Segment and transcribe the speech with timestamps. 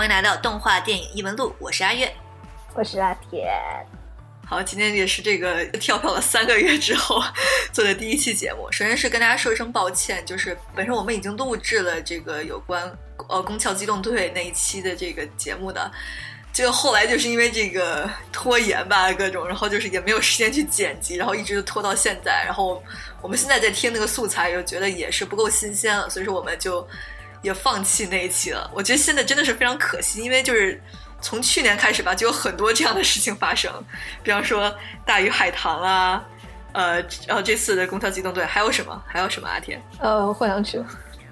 [0.00, 2.10] 欢迎来到动画电影异闻录，我是阿月，
[2.72, 3.46] 我是阿田。
[4.46, 7.22] 好，今天也是这个跳票了三个月之后
[7.70, 8.66] 做的第一期节目。
[8.72, 12.82] 首先是跟大家说一声抱歉，就是本身我们已经录制了这个有关
[13.28, 15.92] 呃《宫壳机动队》那一期的这个节目的，
[16.50, 22.42] 就后来就是因为这个拖延吧，各种，然后就是也没有时间去剪辑，然后一直拖到现在。
[22.46, 22.82] 然后
[23.20, 26.88] 我们现在在听那个素材，又觉得也是不够新鲜了，所以说我们就
[27.42, 28.70] 也放弃那一期了。
[28.74, 30.80] 我觉得现在真的是非常可惜，因为就是。
[31.22, 33.70] 从去年开始吧，就有很多这样的事情发生，
[34.22, 34.74] 比方说
[35.04, 36.24] 大鱼海棠啊，
[36.72, 36.94] 呃，
[37.26, 39.04] 然后这次的《宫壳机动队》还有什么？
[39.06, 39.46] 还有什么？
[39.46, 39.78] 阿天？
[39.98, 40.82] 呃，幻想曲。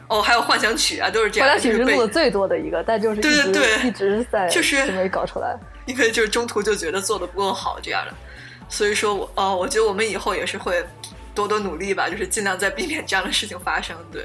[0.08, 1.48] 哦，还有幻想曲啊，都是这样。
[1.48, 8.12] 幻想曲是录的最多的一个，但就是对对对，一直在就是没搞出来，因为就是中途就觉得做的不够好这样的，
[8.68, 10.84] 所以说我呃，我觉得我们以后也是会
[11.34, 13.96] 多多努力吧，就是尽量在避免这样的事情发生。
[14.12, 14.22] 对。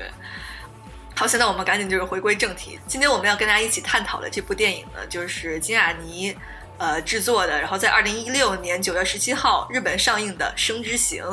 [1.15, 2.79] 好，现在我们赶紧就是回归正题。
[2.87, 6.35] 今天我们要跟大家一起探讨的这部电影呢，就是金雅妮
[6.79, 11.23] 呃制作的，然后在二零一六年九月十七号日本上映的《生之行》。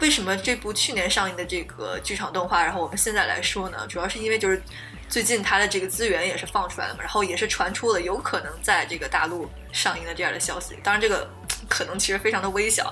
[0.00, 3.86] 为什么这部去年上映的这个剧场动画，然后我们现在来说呢？
[3.86, 4.60] 主要是因为就是
[5.06, 10.74] 最近它的这个资源也是放出来了嘛，然后也是传出了有可能在这个大陆上映的这样的消息。
[10.82, 11.30] 当然，这个
[11.68, 12.90] 可能其实非常的微小。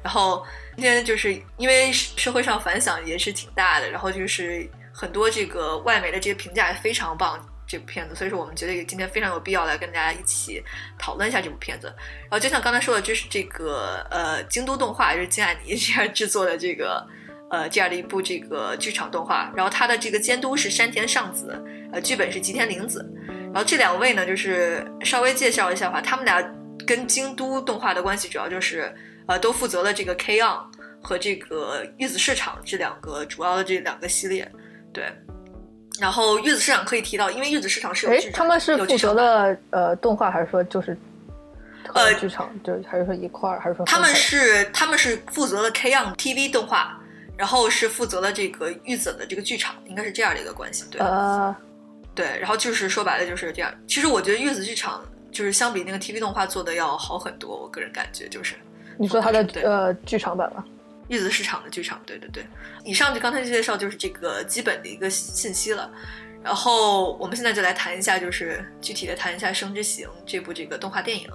[0.00, 4.70] 然后今天就是因为社会上反响也是挺大的，然后就是。
[4.96, 10.62] 很多这个外媒的这些评价也非常棒，这部片子，所以说我们觉得今天非常有必要来跟大家一起
[10.96, 11.92] 讨论一下这部片子。
[12.22, 17.04] 然后就像刚才说的，就是这个呃京都动画，就是金艾妮这样制作的这个
[17.50, 19.52] 呃这样的一部这个剧场动画。
[19.56, 21.60] 然后它的这个监督是山田尚子，
[21.92, 23.04] 呃剧本是吉田玲子。
[23.52, 26.40] 然后这两位呢，就是稍微介绍一下吧，他们俩
[26.86, 28.94] 跟京都动画的关系主要就是
[29.26, 30.58] 呃都负责了这个 K on
[31.02, 34.48] 和这个玉子市场这两个主要的这两个系列。
[34.94, 35.12] 对，
[36.00, 40.96] 然后月子市场可以提到，因为月子市场是有剧场，他们是负责的呃动画，还是说就是
[41.92, 46.96] 呃剧场，就还是说一块儿，还是说他们是他们是负责了 K on TV 动画，
[47.36, 50.84] 然后是负责了这个玉子的这个剧场，应该是这样的一个关系。
[50.90, 51.54] 对，呃，
[52.14, 53.70] 对，然后就是说白了就是这样。
[53.86, 58.54] 其实我觉得月子剧场就是相比那个 TV 动画做的要好很多，我个人感觉就是。
[58.96, 60.64] 你说它的呃剧场版吗？
[61.08, 62.42] 玉子市场的剧场，对对对，
[62.84, 65.90] 以上就刚才介绍就是这个基本的一个信息了，
[66.42, 71.28] 然后我们现在就来谈一下，就是具体的谈一下《生之行》这部这个动画电影，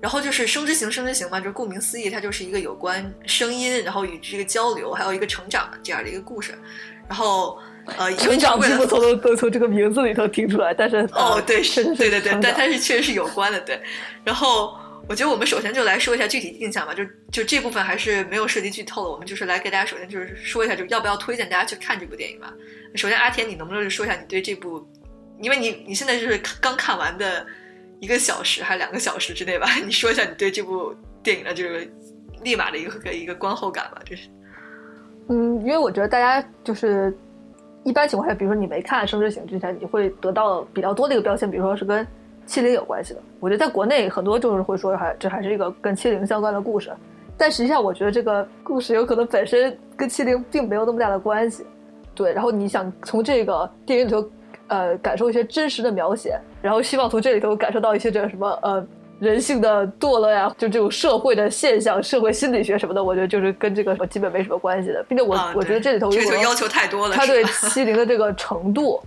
[0.00, 6.58] 然后就是《生之行》，《生之行》嘛，就顾名思义，它就是一个有关声音，然后与这个交流，还有一个成长这样的一个故事，
[7.06, 7.58] 然后
[7.98, 13.78] 呃，成长几乎从都从这个名字里头听出来，但是哦，对，是，对对对，但它是确实是有关的，对，
[14.24, 14.78] 然后。
[15.06, 22.52] 我觉得我们首先就来说一下具体印象吧，就就这部分还是没有涉及剧透的，我们就是来给大家首先就是说一下，就要不要推荐大家去看这部电影吧。
[22.94, 24.82] 首先，阿田，你能不能说一下你对这部，
[25.40, 27.46] 因为你你现在就是刚看完的
[28.00, 29.68] 一个小时还是两个小时之内吧？
[29.84, 31.86] 你说一下你对这部电影的这个
[32.42, 34.28] 立马的一个一个观后感吧，就是。
[35.28, 37.14] 嗯，因为我觉得大家就是
[37.84, 42.06] 一般情况下，比如说你没看《生之行》之前，你会得到比较多的一个标签，比如说是跟。
[42.46, 46.90] 欺凌有关系的，我觉得在国内很多就是会说，还这还是一个跟欺凌相关的故事，
[47.36, 51.64] 但实际上我觉得这个故事有可能本身跟欺凌并没有那么大的关系，
[52.14, 52.32] 对。
[52.32, 54.30] 然后你想从这个电影里头，
[54.68, 58.86] 呃，感受一些真实的描写，然后希望从这里头感受到一些这个什么呃
[59.18, 69.00] 人性的堕落呀，就这种社会的现象、社会心理学什么的，我觉得就是跟这个基本没什么关系的，并且我我觉得这里头这个要求太多了，他对欺凌的这个程度。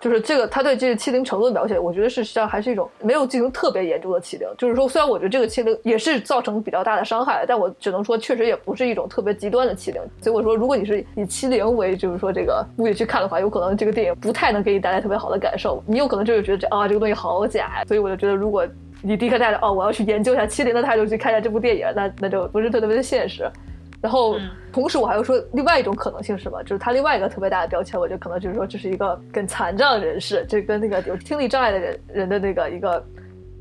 [0.00, 4.46] 就是这个，他对这个欺凌程度的描写，我觉得实际上还是一种没有进行特别严重的欺凌。
[4.56, 10.00] 就是说，虽然我觉得这个欺凌也是造成比较大的伤害，但我只能说，确实也不是一种特别极端的欺凌。
[10.20, 15.82] 所以我说，如果你是以欺凌为就是说这个目的去看的话，有可能这个电影不太能给你带来特别好的感受。
[15.86, 17.82] 你有可能就是觉得这啊，这个东西好假。
[17.86, 18.66] 所以我就觉得，如果
[19.02, 23.50] 你第一个带着哦，我要去研究一下欺凌的态度去看一下这部电影，那那就不是特别的现实。
[24.00, 24.36] 然后，
[24.72, 26.62] 同时我还要说另外一种可能性是什么？
[26.62, 33.04] 就是他另外一个特别大的标签，我觉得可能就是说这是一个跟残障人士，这跟那个有听力障碍的人人的那个一个，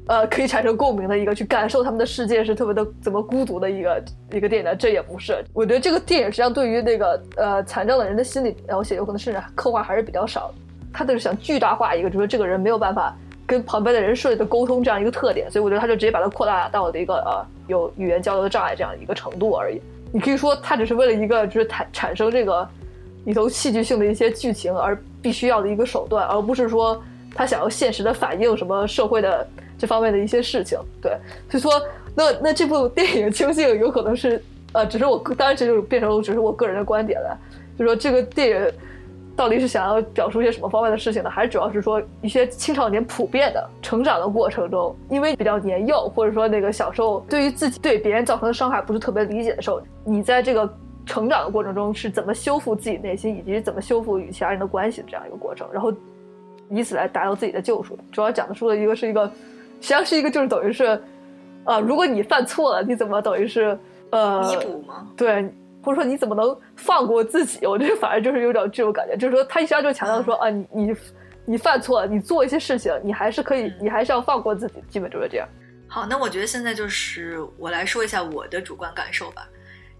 [0.08, 4.04] 呃，可以产生共鸣的一个，去感受他们的世界是特别的怎么孤独的一个
[4.34, 4.76] 一个电影呢？
[4.76, 5.44] 这也不是。
[5.54, 10.54] 我觉得这个电影实际上对于那个呃残障的人的心理描写，有可能甚至刻画还是比较少。
[10.94, 19.82] 他就是想巨大化一个，就是这个人没有办法跟旁边的人顺利的沟通这样一个特点，所以我觉得他就直接把它扩大到了一个呃有语言交流的障碍这样一个程度而已。
[20.18, 22.68] 你可以说，他只是为了一个就是产产生这个
[23.26, 27.00] 里头戏剧性的一些剧情而必须要的一个手段，而不是说
[27.36, 29.48] 他想要现实的反映什么社会的
[29.78, 30.80] 这方面的一些事情。
[31.00, 31.16] 对，
[31.52, 31.72] 所以说，
[32.16, 34.44] 那那这部电影究竟有可能是
[34.74, 37.38] 呃，只是我当然这就变成只是我个人的观点了，
[37.78, 38.72] 就说这个电影
[39.38, 41.30] 到底是想要表述一些什么方面的事情呢？
[41.30, 50.68] 还是主要是说一些青少年普遍的成长的过程中，因为比较年幼，或者说那个小时候对于自己对别人造成的伤害不是特别理解的时候，你在这个
[51.06, 55.94] 成长的过程中是怎么修复自己内心，以及怎么修复与其他人的关系的这样一个过程，然后
[56.72, 57.96] 以此来达到自己的救赎。
[58.12, 59.28] 主要讲的说的一个是一个，
[59.82, 61.00] 实际上是一个就是等于是，
[61.64, 63.78] 呃，如果你犯错了，你怎么等于是
[64.10, 65.08] 呃弥补吗？
[65.16, 65.48] 对。
[65.84, 67.66] 或者说你怎么能放过自己？
[67.66, 70.96] 我觉得反而就是有点这种感觉，就是说他一下就强调说啊，你你
[71.46, 75.48] 你犯错了，你做一些事情，你还是可以，你还是要放过自己，基本就是这样。
[75.88, 79.48] 好，那我觉得现在就是我来说一下我的主观感受吧。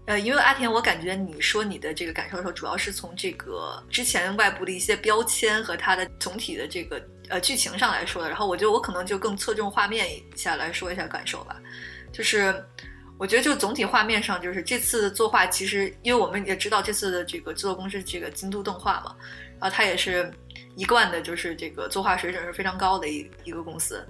[0.06, 8.28] 呃，因为阿田，我感觉你说你的这个感受的时候，主要是从这个之前外部的一些标签和它的总体的这个呃剧情上来说的。
[8.28, 11.56] 然后我觉得我可能就更侧重画面一下来说一下感受吧，
[12.12, 12.54] 就是。
[13.18, 19.16] 我觉得就总体画面上，就是这次作画其实，因为我们也知道这次的这个制作公司这个京都动画嘛，
[19.60, 20.32] 然后它也是
[20.76, 24.06] 一贯的，就是这个作画水准是非常高的一一个公司。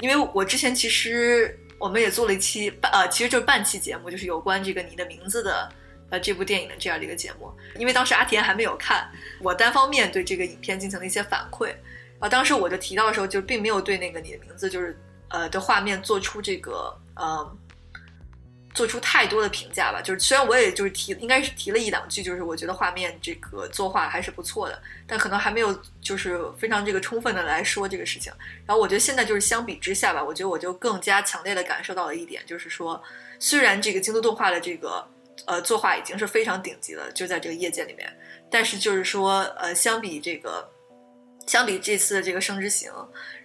[0.00, 5.68] 因为我之前其实我们也做了一期半呃，其实就是半期节目，就是有关这个你的名字的
[6.08, 7.52] 呃这部电影的这样的一个节目。
[7.78, 9.06] 因为当时阿田还没有看，
[9.42, 14.98] 我单方面对这个影片进行了一些反馈，然后当时我就提到的时候，就并没有对那个你的名字就是
[15.28, 17.56] 呃的画面做出这个呃。
[18.76, 28.30] 做出太多的评价吧，就是虽然我也就是提，应该是提了一两句，就是我觉得画面这个作画还是不错的，但可能还没有就是非常这个充分的来说这个事情。
[28.66, 33.02] 然后我觉得现在就是相比之下吧，我觉得我就更加强烈的感受到了一点，就是说
[33.38, 35.02] 虽然这个京都动画的这个
[35.46, 38.14] 呃作画已经是非常顶级了，就在这个业界里面，
[38.50, 40.70] 但是就是说呃相比这个
[41.46, 42.92] 相比这次的这个生之行，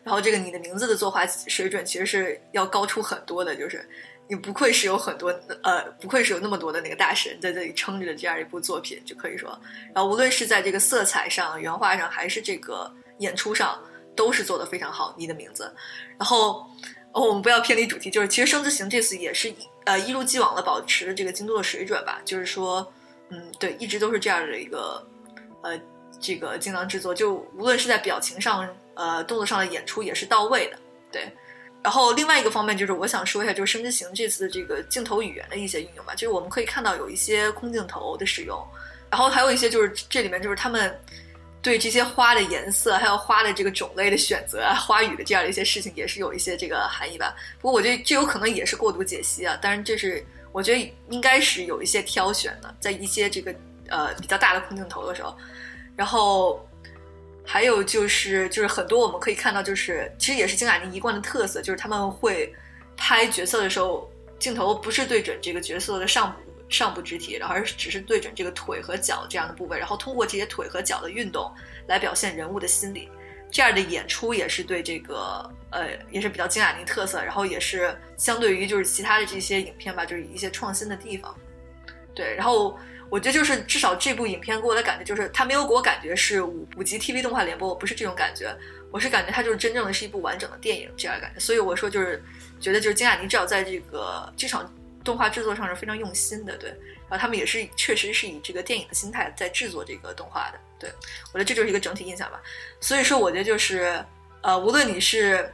[0.04, 3.88] 然后这个你的名字的作画水准其实是要高出很多的，就是。
[4.32, 5.28] 你不愧是有很多
[5.62, 9.50] 呃，不愧是有那么多的那个大神在这里撑着的这样一部作品，就可以说，
[9.94, 13.78] 然后无论是在这个色彩上、原画上，还是这个演出上，
[14.16, 15.14] 都是做的非常好。
[15.18, 15.70] 你的名字，
[16.18, 16.66] 然后
[17.12, 22.90] 哦，我们不要偏离主题，就是其实《生之行》这次也是呃一如既往的保持这个京都的水准吧，就是说，
[23.32, 25.06] 嗯，对，一直都是这样的一个
[25.62, 25.78] 呃
[26.22, 30.80] 这个精良制作，就无论是在表情上、呃动作上的演出也是到位的，
[31.12, 31.30] 对。
[31.84, 38.64] 然后另外一个方面就是我想说一下，就是《生之行》这次的这个镜头语言的一些运用吧，就是我们可以看到有一些空镜头的使用，
[39.10, 40.96] 然后还有一些就是这里面就是他们
[41.60, 47.36] 对这些花的颜色还有花的这个种类的选择啊，花语的这样的一些事情也是有一些这个含义吧。
[47.60, 53.56] 不过我觉得这有可能也是过度解析啊，当然这是我觉得应该是有一些挑选的，在一些这个
[53.90, 55.36] 呃比较大的空镜头的时候，
[55.96, 56.64] 然后。
[57.44, 62.54] 还有就是，就是很多我们可以看到，就是其实也是金雅妮一贯的特色，就是他们会
[62.96, 64.10] 拍角色的时候，
[64.40, 66.38] 镜头不是对准这个角色的上部
[66.70, 71.52] 上部肢体，然后而只是对准这个腿和脚这样的部位，然后通过这些腿和脚的运动
[71.88, 73.10] 来表现人物的心理。
[73.50, 81.36] 这样的演出也是对这个呃，也是比较金雅妮特色，然后也是相对于就是其他的这些影片吧，就是一些创新的地方。
[82.14, 82.78] 对，然后。
[83.12, 88.56] 我觉得就是至少这部影片给我的感觉就是，它没有给我感觉是五五集 TV 动画联播，我不是这种感觉，
[88.90, 91.38] 我是感觉它就是真正的是一部完整的电影这样感觉。
[91.38, 92.24] 所以我说就是
[92.62, 96.70] 觉得就是金雅妮至少在这个这场动画制作上是非常用心的，对。
[97.10, 100.90] 然后他们也是确实是以这个电影的心态在制作这个动画的，对。
[101.34, 102.42] 我觉得这就是一个整体印象吧。
[102.80, 104.02] 所以说，我觉得就是
[104.42, 105.52] 呃，无论你是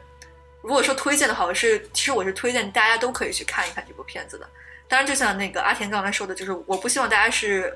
[0.61, 4.47] 如果说推荐的话，我是其实我是推荐大家都可以去看一看这部片子的。
[4.89, 7.75] 当然，就像那个阿田刚才说的，就是我不希望大家是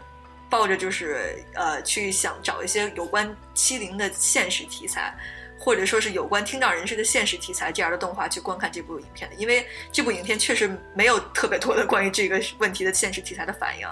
[0.50, 5.14] 抱着就是呃去想找一些有关欺凌的现实题材，
[5.60, 13.88] 或者说是有关听障人士的现实题材这样的动画去观看这部影片的，因为这部影片确实没有特别多的关于这个问题的现实题材的反应，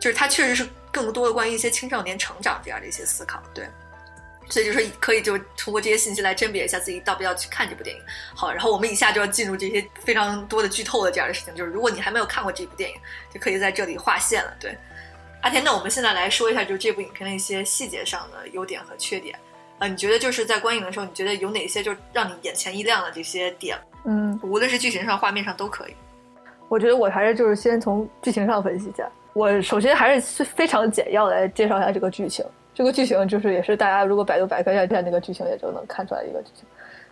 [0.00, 3.68] 就是它确实是更多的关于一些青少年成长这样的一些思考，对。
[4.48, 8.02] 所以就是可以就通过这些信息来甄别一下自己到不要去看这部电影。
[8.34, 11.54] 好，然后我们以下就要进入这些非常多的剧透的这样的事情。
[11.54, 12.96] 就是如果你还没有看过这部电影，
[13.32, 14.54] 就可以在这里划线了。
[14.60, 14.76] 对，
[15.42, 19.38] 阿田，那我们现在来说一下，就是这部影片的一些细节上的优点和缺点。
[19.78, 23.76] 呃，你觉得就是在观影的时候，你觉得有哪些就让你眼前一亮的这些点？
[24.04, 25.94] 嗯，无论是剧情上、画面上都可以。
[26.68, 29.10] 我觉得我还是就是先从剧情上分析一下。
[29.32, 32.44] 我首先还是非常简要来介绍一下这个剧情。
[32.74, 36.64] 这个剧情就是也是大家如果百度百科一下那个剧情也就能看出来一个剧情，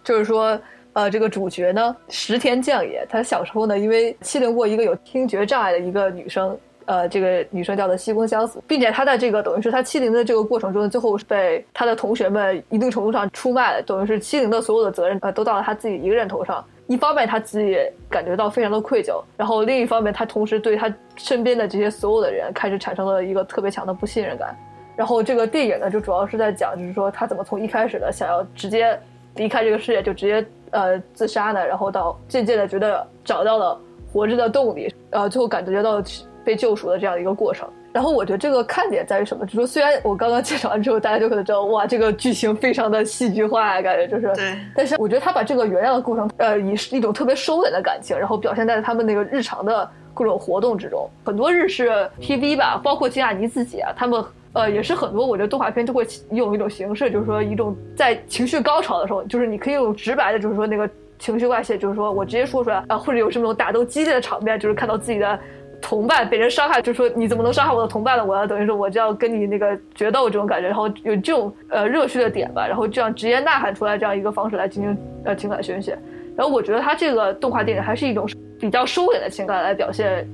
[0.02, 0.58] 就是说，
[0.92, 16.64] 呃，这个主角呢石田将也，他小时候呢因为欺凌过一个有听觉障碍的一个女生，呃，这个女生叫做西宫香子，并且他在这个等于是他欺凌的这个过程中，最后是被他的同学们一定程度上出卖了，等于是欺凌的所有的责任呃都到了他自己一个人头上。
[16.88, 17.78] 一方面他自己
[18.10, 24.54] 感觉到非常的愧疚，然后另一方面他同时对他身边的这些所有的人开始产生了一个特别强的不信任感。
[24.96, 28.98] 然后这个电影呢，就主要是在讲，就是说他怎么从一开始的想要直接
[29.36, 33.80] 离开这个世界，就直接呃自杀呢，然后到渐渐的觉得找到了
[34.12, 36.02] 活着的动力，呃，最后感觉到
[36.44, 37.68] 被救赎的这样一个过程。
[37.92, 39.44] 然后我觉得这个看点在于什么？
[39.44, 44.34] 就是说，虽然我刚刚介绍完之后，大家就可能知道，哇，这个剧情非常的戏剧化，感觉就是。
[44.34, 44.56] 对。
[44.74, 51.06] 但是我觉得他把这个原谅的过程，呃，以一种特别收敛的感情，然后表现在他们那个日常的各种活动之中。
[51.22, 65.38] 很多日式 TV 吧，包括金雅妮自己啊，他们呃也是很多，我觉得动画片都会用一种形式，就是说一种在情绪高潮的时候，就是你可以用直白的，就是说那个情绪外泄，就是说我直接说出来啊，或者有什么打斗激烈的场面，就是看到自己的。
[65.84, 68.24] 同伴被人伤害，就是说你怎么能伤害我的同伴呢？
[68.24, 75.98] 我要等于说我就要跟你那个决斗这种感觉，然后有这种呃热血的点吧，然后这样直接呐喊出来这样一个方式来进行呃情感宣泄。
[76.36, 78.28] 然后我觉得他这个动画电影还是一种
[78.60, 80.24] 比较收敛的情感来表现，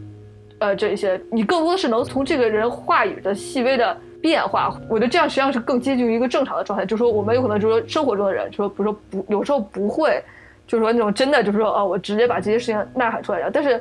[0.59, 6.85] 呃这一些你更多的是能从这个人话语的细微的变化，我觉得这样实际上是更接近于一个正常的状态。
[6.85, 10.23] 就是说我们有可能就是说生活中的人，就说比如说不有时候不会，
[10.67, 13.81] 就是说那种真的就是说哦我直接把这些事情呐喊出来，但是。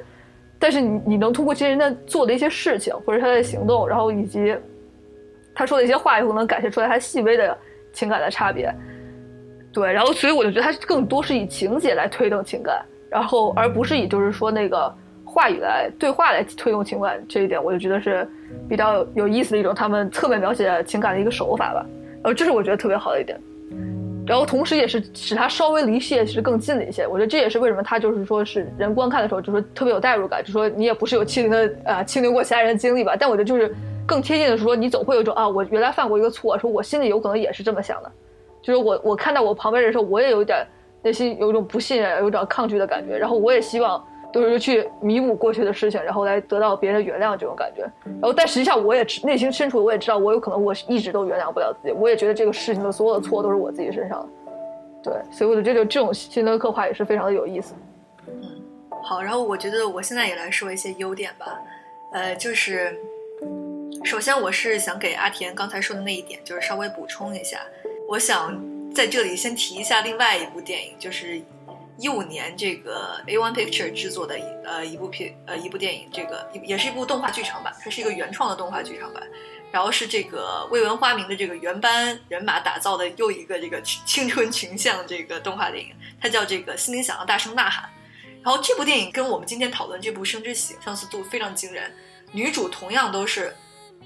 [0.59, 4.55] 但是你你能通过这些人的做的一些事情，或者他的行动，然后以及
[5.53, 7.55] 他说的一些话以后，能感觉出来他细微的
[7.93, 8.73] 情感的差别。
[9.71, 14.91] 对，然后所以我就觉得他更多是以情节来推动情感，然后而不是以就是说那个
[15.23, 17.23] 话语来对话来推动情感。
[17.29, 18.27] 这一点我就觉得是
[18.67, 21.85] 比较有意思的一种他们侧面描写情感的一个手法吧。
[22.15, 23.39] 然后这是我觉得特别好的一点。
[24.25, 27.07] 然后同时，也是使他稍微离现实更近了一些。
[27.07, 30.43] 我觉得这也是为什么他就是说是人观看的时候，就是特别有代入感。
[30.43, 33.73] 就说你也不是有欺凌的呃欺凌过其他人的经历吧，但我觉得就是
[34.05, 38.11] 更贴近的是说，你总会有一种啊，我原来犯过一个错，说我心里有可能也是这么想的。
[38.61, 40.65] 就是我我看到我旁边人的时候，我也有点
[41.01, 43.17] 内心有一种不信任、有点抗拒的感觉。
[43.17, 44.03] 然后我也希望。
[44.41, 47.81] 都是去弥补过去的事情，然后来得到别人的原谅这种感觉。
[48.03, 51.93] 然后，但实际上我也内心深处我也知道，我有可能我一直都原谅不了自己。
[51.93, 54.27] 我也觉得这个事情的所有的错都是我自己身上的。
[55.03, 57.73] 对，所以我觉得这种这种新的刻画也是非常的有意思。
[58.27, 58.61] 嗯，
[59.03, 61.59] 好，然后我觉得我现在也来说一些优点吧。
[62.13, 62.95] 呃，就是
[64.03, 67.59] 首先我是想给阿田刚才说的那一点，就是稍微补充一下。
[68.07, 68.59] 我想
[68.93, 71.41] 在这里先提一下另外一部电影，就是。
[71.97, 79.23] 一五年，这个 A One Picture 制作的呃一部片呃一部电影，这个也是一部动画剧场版，它是一个原创的动画剧场版，
[79.71, 87.89] 然后是这个未闻花名的这个原班人马打造的又一个这个青春群像这个动画电影，它叫这个心灵想要大声呐喊，
[88.43, 91.91] 然后这部电影跟我们今天讨论这部生之喜相似度非常惊人，
[92.31, 93.55] 女主同样都是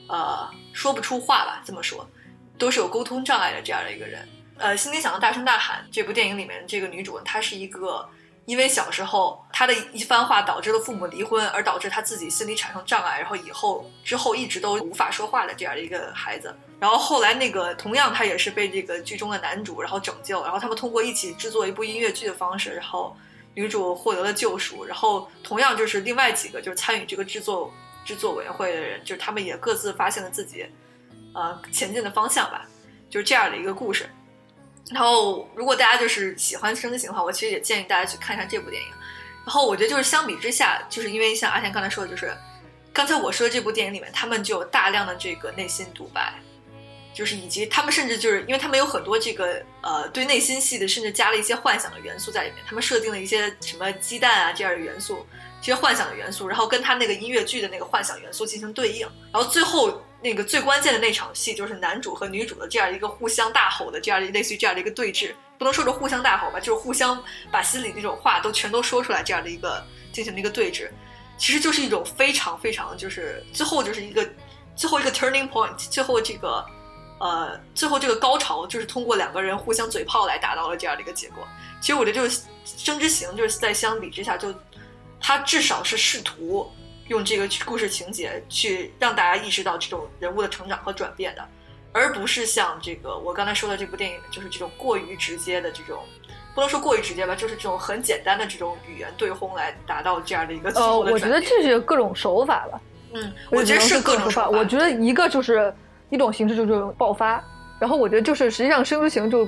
[0.08, 2.10] 呃说不出话吧，这么说，
[2.58, 4.26] 都是有沟通障碍的这样的一个人。
[4.62, 5.84] 呃，心里想要大声大喊。
[5.92, 8.08] 这部电影里面这个女主，她是一个
[8.46, 16.56] 因为小时候她的一番话导致了父母离婚，而导致她自己心理产生障碍，然后以后之后一直都无法说话的这样的一个孩子。
[16.80, 23.18] 然后后来那个同样她也是被这个剧中的男主然后拯救，然后他们通过一起制作一部音乐剧的方式，然后
[23.56, 24.86] 女主获得了救赎。
[24.86, 27.74] 然后同样就是另外几个就是参与这个制作
[28.06, 30.66] 制作委员会的人，就是他们也各自发现了自己
[31.34, 32.68] 呃前进的方向吧，
[33.10, 34.08] 就是这样的一个故事。
[34.94, 38.90] 然后，如果大家就是喜欢生之行的话，我其实也建议大家去看一下这部电影。
[39.46, 42.36] 然后，我觉得就是相比之下，就是因为像阿田刚才说的，就是
[42.92, 46.34] 刚才我说的这部电影里面，他们就有大量的这个内心独白，
[47.14, 52.58] 就是以及他们甚至就是因为他们有很多这个呃对内心戏的，甚至加了一些幻想的元素在里面。
[52.68, 55.26] 他们设定了一些什么鸡蛋啊这样的元素，
[55.62, 60.02] 这些幻想的元素，然后跟他那个音乐剧的那个幻想元素进行对应，然后最后。
[60.24, 70.90] 那个最关键的那场戏，就是男主和女主的这样一个互相大吼的这样类似于这样的一个对峙，不能说是互相大吼吧，就是互相把心里那种话都全都说出来，这样的一个进行的一个对峙，
[71.38, 74.28] 其实就是一种非常非常就是最后就是一个
[74.76, 76.64] 最后一个 turning point，最后这个
[77.20, 81.48] 呃最后这个高潮就是通过两个人互相嘴炮来达到了这样的一个结果。
[81.82, 84.54] 其实我觉得就是《生之行》就是在相比之下，就
[85.20, 86.72] 他至少是试图。
[87.12, 91.46] 用这个故事情节去让大家意识到这种人物的成长和转变的，
[91.92, 96.00] 而不是像这个我刚才说的这部电影，就是这种过于直接的这种，
[96.56, 100.70] 不能说过于直接吧，就是这种很简单的这种语言对轰来达到这样的一个。
[100.70, 102.80] 呃，我觉得这是各种手法吧。
[103.12, 104.50] 嗯，我觉得是各种手法。
[104.50, 105.74] 我觉得一个就是
[106.10, 107.44] 一种形式就是爆发，
[107.78, 109.46] 然后我觉得就是实际上生之行就，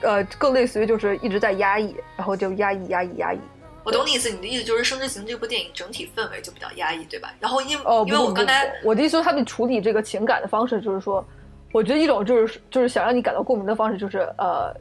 [0.00, 3.38] 呃，更类似于就是一直在压抑，然后就压抑压抑压抑。
[3.84, 7.32] 我懂你意思，你的意思就是《生之行》这部电影整体氛围就比较压抑，对吧？
[7.38, 11.22] 然后因哦，因为我刚才我的意思，他们处理这个情感的方式就是说，
[11.70, 14.74] 我觉得一种就是就是想让你感到共鸣的方式，就是呃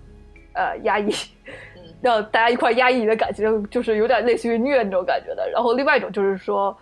[0.54, 1.14] 呃压抑，
[2.02, 5.50] 让大家一块压抑你的感情，就是有点类似于虐那种感觉的。
[5.50, 6.76] 然后另外一种就是说，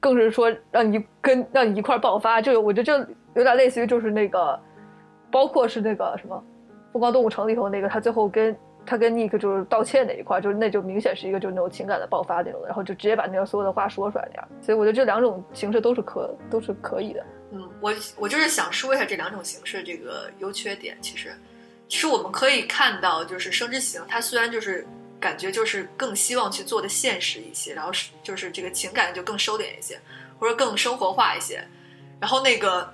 [0.00, 2.98] 更是说让你跟让你一块爆发，这个我觉得这
[3.34, 4.58] 有点类似于就是那个，
[5.30, 6.34] 包括是那个什么
[6.92, 14.48] 《疯狂动物城》里头那个，他最后跟他跟 Nick 就是道歉那一块，就是那就明显是一个就是那种情感的爆发那种的，然后就直接把那个所有的话说出来那样。
[14.60, 17.24] 所以我觉得这两种形式都是可都是可以的。
[17.52, 20.96] 嗯，我我就是想说一下这两种形式这个优缺点。
[21.00, 21.32] 其实，
[21.88, 24.86] 其实我们可以看到，就是《生之行》，它虽然就是
[25.18, 29.98] 感觉就是更希望去做的现实一些，然后是就是这个情感就更收敛一些，
[30.38, 31.62] 或者更生活化一些。
[32.20, 32.92] 然后那个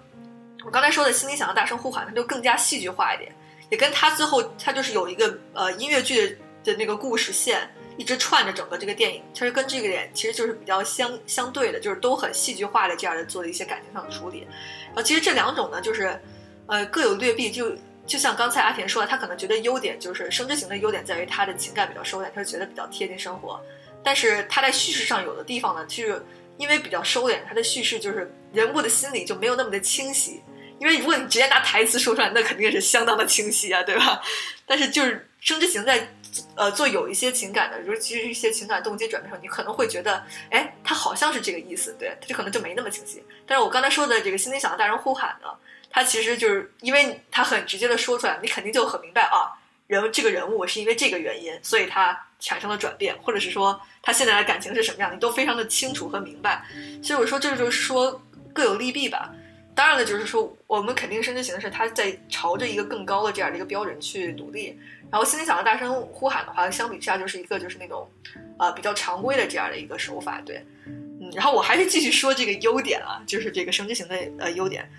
[0.64, 3.31] 我刚才说的《心里想要大声呼喊》，它就更加戏剧化一点，
[3.71, 7.69] 也跟他最后他就是有一个呃音乐剧的那个故事线。
[7.99, 14.41] 一直串着整个这个电影，其实跟这个点其实就是比较相相对的，就是都很戏剧化的这样的做了一些感情上的处理。
[14.89, 16.21] 然后其实这两种呢，就是
[16.67, 17.51] 呃各有劣弊。
[17.51, 23.59] 就就像刚才阿田说的，他可能觉得优点就是《生之行》的优点在于他的情感比较收敛，他是觉得比较贴近生活。
[24.05, 26.23] 但是他在叙事上有的地方呢，就是
[26.59, 30.43] 因为比较收敛，他的叙事就是人物的心理就没有那么的清晰。
[30.78, 34.21] 因为如果你直接拿台词说出来，那肯定是相当的清晰啊，对吧？
[34.66, 36.09] 但是就是《生之行》在。
[36.54, 43.25] 呃，做有一些情感的，尤其是一些情感动机转变上，你可能会觉得，哎，他好像是这个意思，对，他就可能就没那么清晰。
[43.47, 45.49] 但是我刚才说的这个心里想的大声呼喊呢，
[45.90, 49.49] 他其实就是因为他很直接的说出来，你肯定就很明白啊，
[49.87, 56.62] 人这个人物是因为这个原因，所以他产生了转变，或者是说他现在的感情是什么样，你都非常的清楚和明白。
[57.02, 59.33] 所以我说这就是说各有利弊吧。
[59.76, 64.76] 当然了，就是说我们肯定生之行是他在朝着一个更高的这样的一个标准去努力。
[65.10, 68.10] 然后心里想要大声呼喊的话，相比之下就是一个就是那种，
[68.58, 74.91] 呃，比较常规的这样的一个手法，对，嗯，然后我还是继续说这个优点啊，就是这个生之行的呃优点，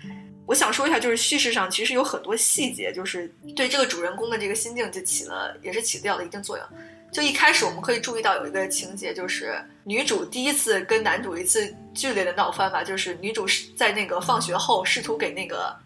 [0.46, 6.66] 我想说一下，就是叙事上其实有很多细节，就是对这个主人公的这个心境就起了也是起掉了一定作用。
[7.12, 15.76] 就一开始我们可以注意到有一个情节，就是女主第一次跟男主一次剧烈的闹翻吧，就是女主是在那个放学后试图给那个。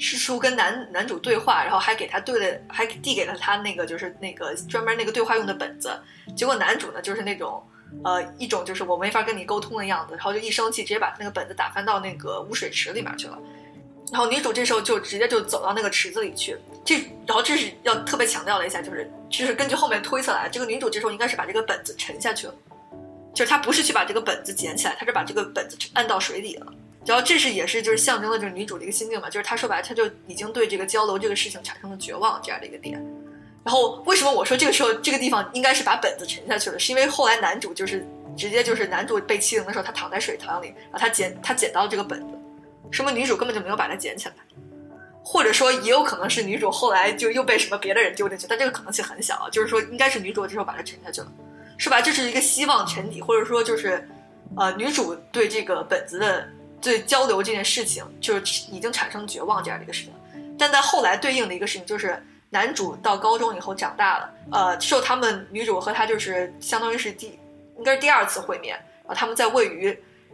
[0.00, 5.90] 试图跟男男主对话，然后还给他对了，还递给了他那个就是那个专门那个对话用的本子。
[6.36, 7.60] 结果男主呢就是那种，
[8.04, 13.36] 呃，一种就是我没法跟你沟通的样子，然后就一生气，直接把那个本子打翻到那个污水池里面去了。
[14.10, 16.56] 然后女主这时候就直接就走到那个池子里去。
[16.84, 22.54] 这然后这是要特别强调了一下，就是就是根据后面推测来，这个女主这时候应该是把这个本子沉下去了，
[23.34, 26.66] 就是她不是去把这个本子捡起来，她是把这个本子按到水里了。
[27.04, 33.02] 然后这是也是就是象征了就是女主的一个心境嘛，就是她说白了，她就已经对这个交流这个事情产生了绝望这样的一个点。
[33.64, 36.78] 然后为什么我说这个时候这个地方应该是把本子沉下去了？
[36.78, 42.37] 是因为后来男主就是直接就是男主被欺凌的时候，他躺在水塘里，然后他捡他捡到了这个本子，
[42.90, 44.34] 说明女主根本就没有把它捡起来，
[45.22, 49.48] 或者说也有可能是女主后来就又被什么别的人丢进去，但这个可能性很小啊。
[49.50, 51.32] 就是说应该是女主这时候把它沉下去了，
[51.76, 52.00] 是吧？
[52.00, 54.08] 这是一个希望沉底，或者说就是
[54.56, 56.48] 呃女主对这个本子的。
[56.80, 60.14] 对交流这件事情，就是已经产生绝望这样的一个事情，
[60.56, 67.36] 但在后来对应的一个事情，就是男主到高中以后长大了，呃，受他们女主和他就是相当于是第，
[67.76, 69.86] 应该是第二次会面，然后他们在喂鱼，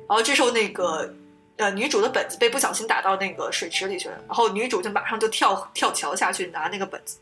[0.07, 1.11] 然后这时候那个
[1.57, 7.19] 呃女主的本子被不小心打到那个水池里去了，然后女主就马上就跳跳桥下去拿那个本子。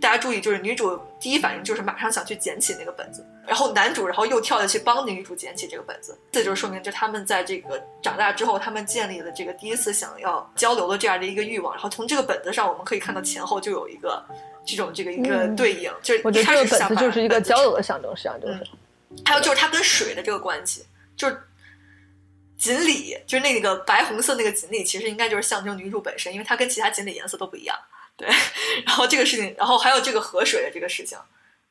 [0.00, 11.74] 大家注意，就是女主第一反应就是马上想去捡起那个本子，然后男主然后又跳下去帮女主捡起这个本子，这就是说明就他们在这个长大之后，他们建立了这个第一次想要交流的这样的一个欲望。
[11.74, 14.24] 然后从这个本子上，我们可以看到前后就有一个
[14.64, 18.66] 这种这个一个对应，就是我觉得这个本子就是一个交流的象征，实际上就是。
[19.24, 21.36] 还有就是它跟水的这个关系，就是
[22.60, 27.74] 锦鲤，就是那个白红色那个锦鲤，其实应该就是象征女主本身，因为它跟其他锦鲤颜色都不一样。
[28.18, 28.28] 对，
[28.84, 31.16] 然后这个事情，然后还有这个河水的这个事情，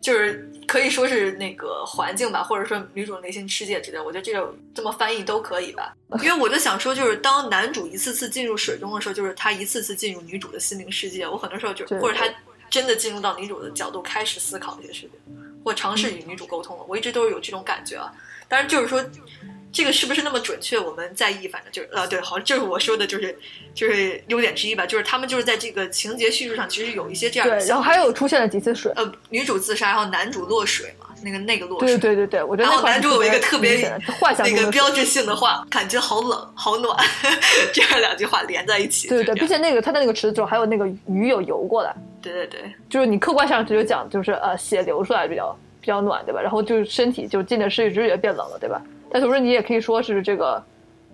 [0.01, 5.93] 就是可以说是那个环境吧，或者说女主内心世界之类，我觉得这个这么翻译都可以吧。
[6.23, 11.27] 因为我就想说，就是当男主一次次进入水中的时候，就是他一次次进入女主的心灵世界。
[11.27, 12.25] 我很多时候就，或者他
[12.67, 15.11] 真的进入到女主的角度开始思考这些事情，
[15.63, 16.85] 或尝试与女主沟通了。
[16.87, 18.11] 我一直都是有这种感觉啊。
[18.47, 19.05] 当然，就是说。
[19.71, 20.79] 这个是不是那么准确？
[20.79, 23.37] 我们在意，反正就是呃，对，好，就是我说的，就是
[23.73, 24.85] 就是优点之一吧。
[24.85, 27.47] 就是他们就是在这个情节叙述上，其实有一些这样。
[27.47, 28.91] 对，然后还有出现了几次水。
[28.95, 31.97] 呃，女主自杀，然后男主落水嘛，那个那个落水。
[31.97, 32.69] 对对对对，我觉得。
[32.69, 36.97] 然后男主有一个特别幻想那个标志性的话，感觉好冷好暖，
[37.71, 39.07] 这样两句话连在一起。
[39.07, 41.93] 对对，并且那个他的那个池子中还有那个鱼有游过来。
[42.21, 46.41] 对对对，就是你客观上只有讲，就是呃血流出来比较比较暖，对吧？
[46.41, 48.81] 然后就是身体就进的是一直也变冷了，对吧？
[49.11, 50.63] 但同时，你也可以说是这个，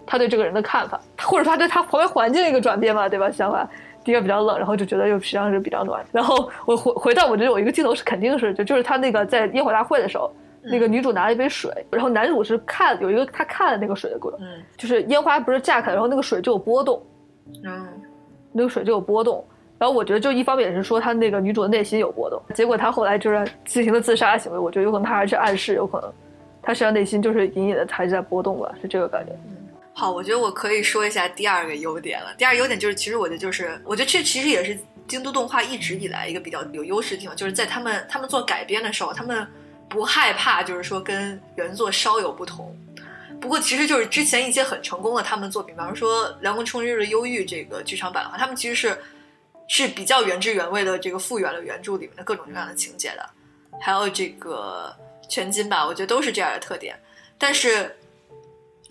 [0.05, 3.31] 他对这个人的看法，或者他对他旁边环境的一个转变嘛，对吧？
[3.31, 3.67] 想法
[4.03, 6.05] 第一个比较冷，然后就觉得又实际上是比较暖。
[6.11, 14.41] 然后我回回到我这有一个镜头是肯定是就就是他那个在烟火大会的时候，那个女主拿了一杯水，然后男主是看有一个他看了那个水的过程，
[14.77, 17.01] 就是烟花不是炸开，然后那个水就有波动，
[17.63, 17.87] 嗯，
[18.51, 19.43] 那个水就有波动。
[19.77, 24.57] 然后我觉得，就一方面也是说他那个女主的内心有波动，结果他后来就是进行了自杀行为。
[24.57, 26.11] 我觉得有可能他还是暗示，有可能
[26.63, 29.33] 他实际上内心就是隐隐的还是在波动吧，是这个感觉。
[29.93, 32.33] 好，我觉得我可以说一下第二个优点了。
[32.37, 39.45] 第二个优点就是，其实我觉得就是，我觉得这其实也是京都动画一直以来一个比较有优势的地方，就是在他们他们做改编的时候，他们
[39.89, 42.73] 不害怕，就是说跟原作稍有不同。
[43.41, 48.97] 不过，其实就是之前一些很成功的他们的作品，比方说《凉宫春日的忧郁》这个剧场版的话，他们其实是。
[49.67, 53.29] 是比较原汁原味的，这个复原了原著里面的各种各样的情节的，
[53.81, 54.95] 还有这个
[55.27, 56.95] 全金吧，我觉得都是这样的特点。
[57.37, 57.95] 但是，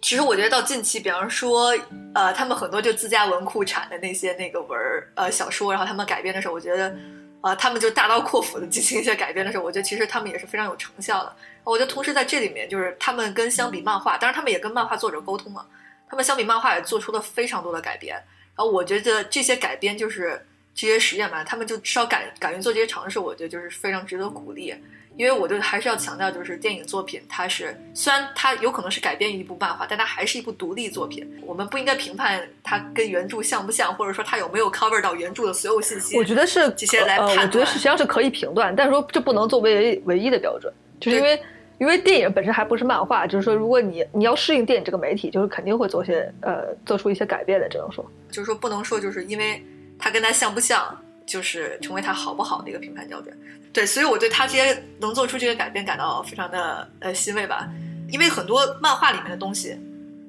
[0.03, 1.73] 其实我觉得到近期，比方说，
[2.15, 6.95] 呃，他们很多就自家文库产的那些那个文儿，呃，小说，然后他们改编的时候，我觉得，
[7.41, 11.35] 呃，他们就大刀阔斧的进行一些改编的时候，我觉得其实他们也是非常有成效的。
[11.63, 15.65] 我觉得同时在这里面，就是他们跟相比漫画，当然他们也跟漫画作者沟通了，
[16.09, 18.15] 他们相比漫画也做出了非常多的改编。
[18.57, 20.45] 然后我觉得这些改编就是。
[20.75, 24.75] 这些实验吧，他们就至少敢敢于做这些尝试，我觉得就是非常值得鼓励。
[25.17, 31.25] 因为我就还是要强调，就是电影作品它是虽然它有可能是改编于一部漫画，但它还是一部独立作品。
[31.47, 36.17] 我们不应该评判它跟原著像不像，或者说它有没有 cover 到原著的所有信息。
[36.19, 37.47] 我觉得是这些来判断。
[37.47, 41.41] 我觉得实际上是可以评断，但是说这不能作为唯一的标准，就是因为
[41.79, 49.65] 因为电影本身还不是漫画，就是说如果你你要适应电影这个媒体，就是肯定会做些呃做出一些改变的，只能说就是说不能说就是因为。
[50.05, 53.35] 他跟他像不像，就是成为他好不好的一个评判标准。
[53.73, 57.67] 对，所以我对他这些能做出这个改变感到非常的呃欣慰吧。
[58.11, 59.81] 因为很多漫画里面的东西，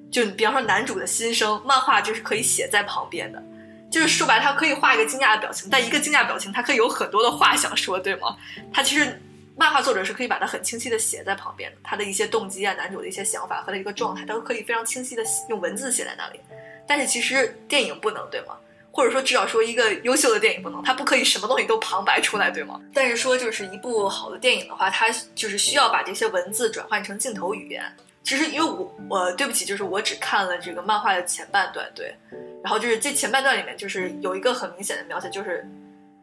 [0.09, 3.43] 就比方说男主的心声，漫画就是可以写在旁边的。
[3.91, 8.37] 就是说白，他可以画一个惊讶的表情，但一个惊讶表情，他可以有很多的话想说，对吗？
[8.71, 9.21] 他其实
[9.57, 16.39] 漫画作者是可以把它很清晰的写在旁边的，他的一些动机啊，男主的一些想法和他一个状态，他都可以非常清晰的用文字写在那里。
[16.87, 18.55] 但是其实电影不能，对吗？
[18.95, 22.79] 或者说，至少说一个优秀的电影不能，它不可以什么东西都旁白出来，对吗？
[22.93, 27.83] 但是说，就是一部好的电影的话，它就是需要把这些文字转换成镜头语言。
[28.23, 32.15] 其实，因为我我对不起，就是我只看了这个漫画的前半段，对。
[32.63, 35.67] 然后就是这前半段里面，就是有一个很明显的描写，就是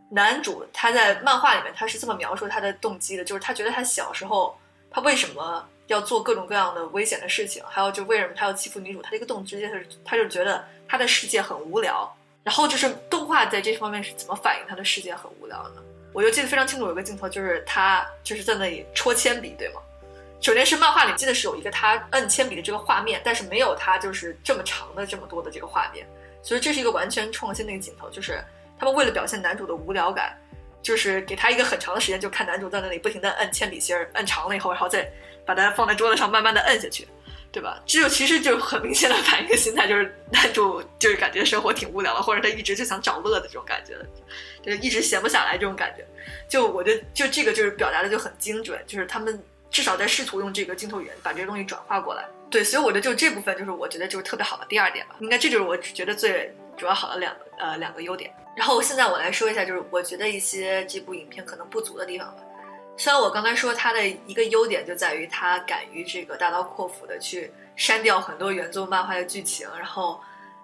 [0.08, 4.56] 男主他在漫画里面他是这么描述他的动机的，就是他觉得他小时候
[4.90, 12.10] 他为什么要做各种各样的危险的事情，还有就为什么他要欺负女主，他的一个动机是他就觉得他的世界很无聊。
[12.44, 15.82] 然后就是动画在这方面是怎么反映他的世界很无聊的？
[16.12, 19.80] 我就记得非常清楚，有个镜头就是他就是在那里戳铅笔，对吗？
[20.40, 26.04] 首先是漫画里记得是有一个他摁铅笔的这个画面，但是没有他就是这么长的这么多的这个画面，
[26.42, 28.42] 所以这是一个完全创新的一个镜头，就是
[28.76, 30.36] 他们为了表现男主的无聊感，
[30.82, 35.08] 就是给他一个很长的时间，就看男主在那里不停的摁铅笔芯儿，摁长了以后，然后再
[35.46, 37.06] 把它放在桌子上慢慢的摁下去。
[37.52, 37.82] 对吧？
[37.84, 43.94] 这就其实就很明显的反映一个心态，就是男主就是感觉生活挺无聊的，或者他一直就想找乐的这种感觉，
[44.64, 46.04] 就一直闲不下来这种感觉。
[46.48, 49.38] 就我觉得，就这个就是表达的就很精准，就是他们
[49.70, 52.24] 至少在试图用这个镜头语言把这些东西转化过来。
[52.50, 55.16] 对，所以我觉得就这部分就是我觉得就是特别好的第二点吧。
[55.20, 58.34] 应该这就是我觉得最主要好的两呃两个优点。
[58.56, 62.42] 然后现在我来说一下，就是我觉得一些这部影片可能不足的地方吧。
[62.96, 70.20] 虽然我刚才说它的一个优点就在于它敢于这个大刀阔斧的去删掉很多原作漫画的剧情，然后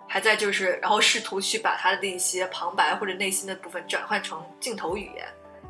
[0.06, 5.26] 还在就是，然后试图去把它的一些旁白或者内心的部分转换成镜头语言，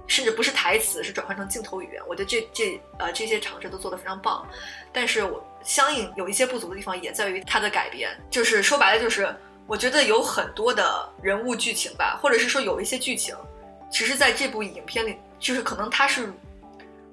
[0.08, 2.02] 甚至不是台词，是转换成镜头语言。
[2.08, 4.46] 我觉得这这呃这些尝试都做得非常棒，
[4.92, 9.34] 但是我相应有一些不足的地方也在于它的改编，就是说白了就是
[9.66, 13.34] 我觉得有很多的人物剧情吧，或者是说有一些剧情，
[13.90, 16.32] 其实在这部影片里就是可能它是。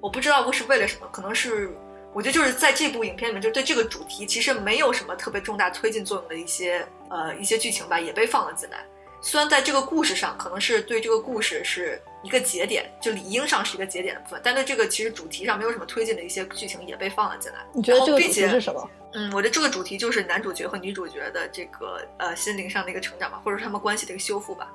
[0.06, 1.68] 我不知道我是为了什么，可能是
[2.12, 8.84] 我觉得就是在这部影片里面，就对这个主题其实没有什么特别重大推进作用的一些呃一些剧情吧，也被放了进来。
[9.20, 17.58] 虽然在这个故事上，可能是对这个故事是一个节点，就理应上是一个节点的部分，但对这个其实主题上没有什么推进的一些剧情也被放了进来。
[17.72, 18.88] 你觉得这个主题是什么？
[19.12, 24.70] 嗯，我觉得这个主题就是男主角和女主角的这个呃心灵上的一个成长吧，或者他们关系的一个修复吧。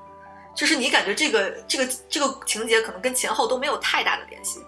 [0.54, 4.60] 就是你感觉这个这个这个情节可能跟前后都没有太大的联系。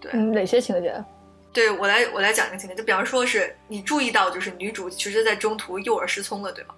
[0.00, 1.04] 对，哪些情节？
[1.52, 6.74] 对我来，我来讲一个情节，就比方说是你注意到，就是女主其实，在中途右耳失聪了，对吗？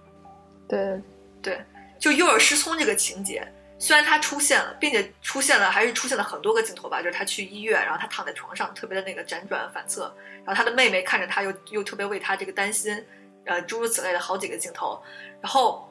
[0.69, 1.01] 对，
[1.43, 1.65] 对，
[1.99, 3.47] 就右耳失聪这个情节，
[3.79, 13.05] 虽然它出现了，并且出现了，还是出现了很多个镜头吧，就是他去医院，然后他躺在床上，特别的那个辗转反侧，然后他的妹妹看着他，又又特别为他这个担心，
[13.45, 15.03] 呃，诸如此类的好几个镜头，
[15.43, 15.87] 然后，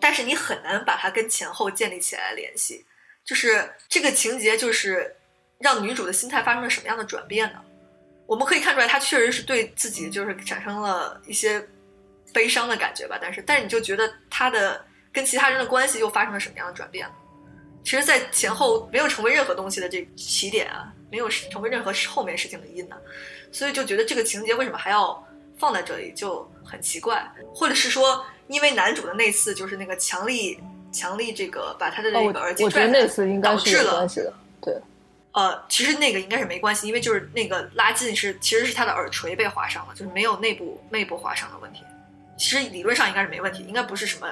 [0.00, 2.84] 但是你很难把它跟前后建立起来联系，
[3.24, 5.16] 就是这个情节就是。
[5.60, 7.60] 让女主的心态发生了什么样的转变呢？
[8.26, 11.64] 我们可以看出来，她确实是对自己就是产生了一些
[12.32, 13.18] 悲伤的感觉吧。
[13.20, 17.14] 但是，但是你就觉得她的跟其他人的关系又发生了什么样的转变呢？
[17.82, 22.96] 其实，在前后没有成为任何东西的这起点啊，没有成为任何后面事情的因呢，
[23.50, 25.26] 所以就觉得这个情节为什么还要
[25.58, 30.58] 放在这里就很奇怪，或者是说，因为男主的那次就是那个强力
[30.92, 34.80] 强力这个把他的那个耳机拽那次应该是有关系的，对。
[35.32, 41.82] 呃，其实那个应该是没关系，因为就是那个拉近是其实是他的耳垂被划伤了，就是没有内部内部划伤的问题。
[42.36, 44.28] 其实理论上应该是没问题，应该不是什么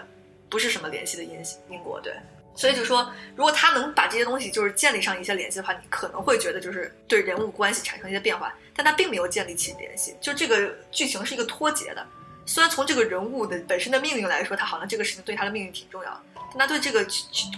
[0.48, 2.12] 不是什么联系的因因果，对。
[2.56, 12.04] 所以就说，如果他能把这些东西就是建立上一些联系的话，你可能会觉得就是对人物关系产生一些变化，但他并没有建立起联系，就这个剧情是一个脱节的。
[12.46, 17.06] 虽然从这个人物的本身的命运来说，他好像这个事情对他的命运挺重要，但他对这个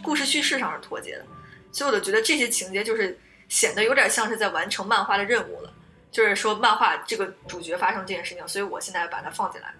[0.02, 1.24] 故事叙事上是脱节的。
[1.72, 3.18] 所以我就觉得这些情节就是
[3.50, 5.70] 显得有点像是在完成漫画的任务了，
[6.10, 9.74] 就是说漫画这个主角发生这件事情，所以我现在把它放进来。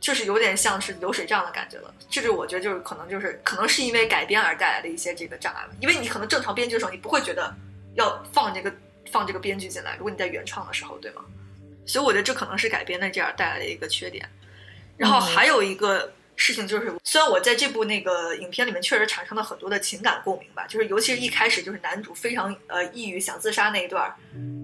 [0.00, 5.70] 就是有点像是流水账的感觉了，这个我觉得就是可能就是可能是因为改编而带来的一些这个障碍吧。
[5.80, 7.52] 因为你可能正常编剧的时候，你不会觉得
[7.94, 8.72] 要放这个
[9.10, 11.22] 放这个编剧进来，如果你在原创的时候，对吗？
[11.84, 14.28] 所以我觉得这可能是改编的这样带来的一个缺点。
[14.96, 24.10] 然后还有一个事情就是，虽然我在这部那个影片里面确实产生了很多的情感共鸣吧，就是尤其是一开始就是男主非常呃抑郁想自杀那一段，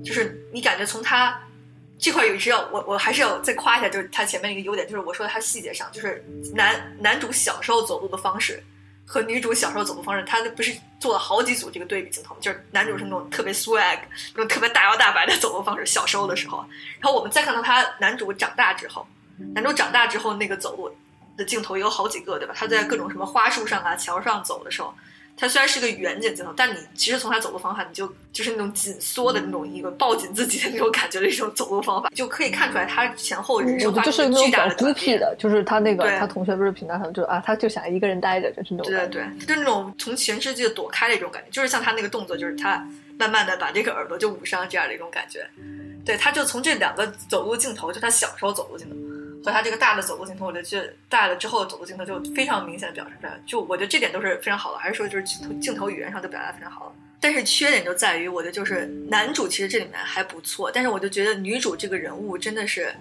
[0.02, 1.38] 就是你感觉从他。
[1.96, 8.62] 这块有一是要我我还是要再夸一下，就是他前面一个优点，就是我说他细节上，就是男男主小时候走路的方式
[9.06, 14.00] 和女主小时候走路方式，他不是做了好几组这个对比镜头，就是男主是那种特别 swag，
[14.34, 16.66] 那种特别大摇大摆的走路方式，小时候的时候，
[16.98, 19.06] 然后我们再看到他男主长大之后，
[19.54, 20.94] 男主长大之后那个走路
[21.36, 22.54] 的镜头也有好几个，对吧？
[22.56, 24.94] 他在各种什么花树上啊、桥上走的时候。
[25.36, 45.44] 他虽然是个远景镜头，但你其实从他走路方法，你就就是那种紧缩的那种一个抱紧自己的那种感觉的一种走路方法，就可以看出来他前后人生发生巨大的孤僻的，就是他那个他同学不是评价他就啊，他就想一个人待着，就是那种对对对，就是那种从全世界躲开的一种感觉，就是像他那个动作，就是他慢慢的把这个耳朵就捂上这样的一种感觉，
[46.06, 49.13] 对，他就从这两个走路镜头，就他小时候走路镜头。
[49.44, 56.92] 和他这个大的走路镜头，我觉得大了之后的走路镜头就非常明显的表现出来，就我觉得这点都是非常好的，还是说就是镜头镜头语言上都表达非常好了。
[57.20, 62.94] 但是缺点就在于，我觉得就是男主其实这里面还不错，但是我就觉得女主这个人物真的是，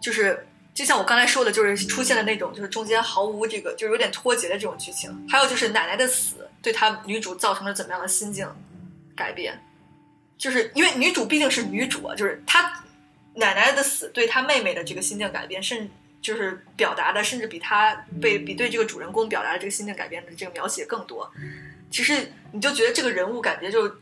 [0.00, 5.10] 就是就像我刚才说的，就是出现了那种就是中间毫无这个就是有点脱节的这种剧情。
[5.28, 8.46] 还有就是奶奶的死对她女主造成了怎么样的心境
[9.14, 9.58] 改变，
[10.36, 12.82] 就是因为女主毕竟是女主啊，就是她。
[13.36, 15.88] 奶奶的死对她妹妹的这个心境改变，甚
[16.20, 21.30] 就是表达的，甚至比她被比对这个主人公表达的这个心境改变的这个描写更多。
[21.90, 23.96] 其实你就觉得这个人物感觉就，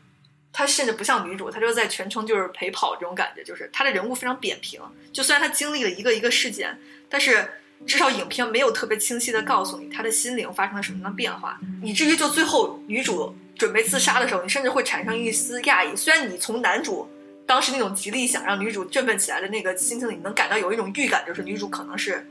[0.53, 4.81] 她甚至不像女主，她就在全程就是陪跑这种感觉，就是她的人物非常扁平。
[5.13, 6.79] 就虽然她经历了一个一个事件，
[7.11, 7.47] 但是
[7.87, 15.95] 至少影片没有特别清晰的告诉你他的心灵发生了什么样的变化，以至于就最后女主准备自杀的时候，你甚至会产生一丝讶异。
[15.97, 17.11] 虽然你从男主。
[17.47, 22.27] 当时那种极力想让女主振奋起来的那个心情里，能感到有一种预感，就是女主可能是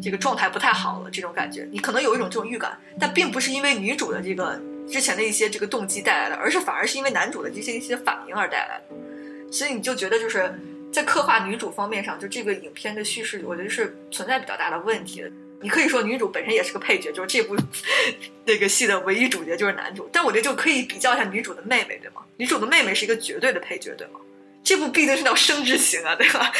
[0.00, 1.10] 这个状态不太好了。
[1.10, 9.52] 这种感觉，你可能有一种这种预感，但并不是因为女主的这个之前的一些这个动机带来的，而是反而是因为男主的这些一些反应而带来的。
[9.52, 10.52] 所以你就觉得就是
[10.92, 15.30] 在刻画女主方面上，就这个影片的叙事，我觉得是存在比较大的问题的。
[15.60, 17.56] 你可以说女主本身也是个配角，就是这部
[18.44, 22.20] 那个戏的唯一主角就是男主，但我觉得就可以比较一下女主的妹妹，对吗？
[22.36, 24.20] 女主的妹妹是一个绝对的配角，对吗？
[24.64, 26.50] 这部毕竟是叫生之行啊，对吧？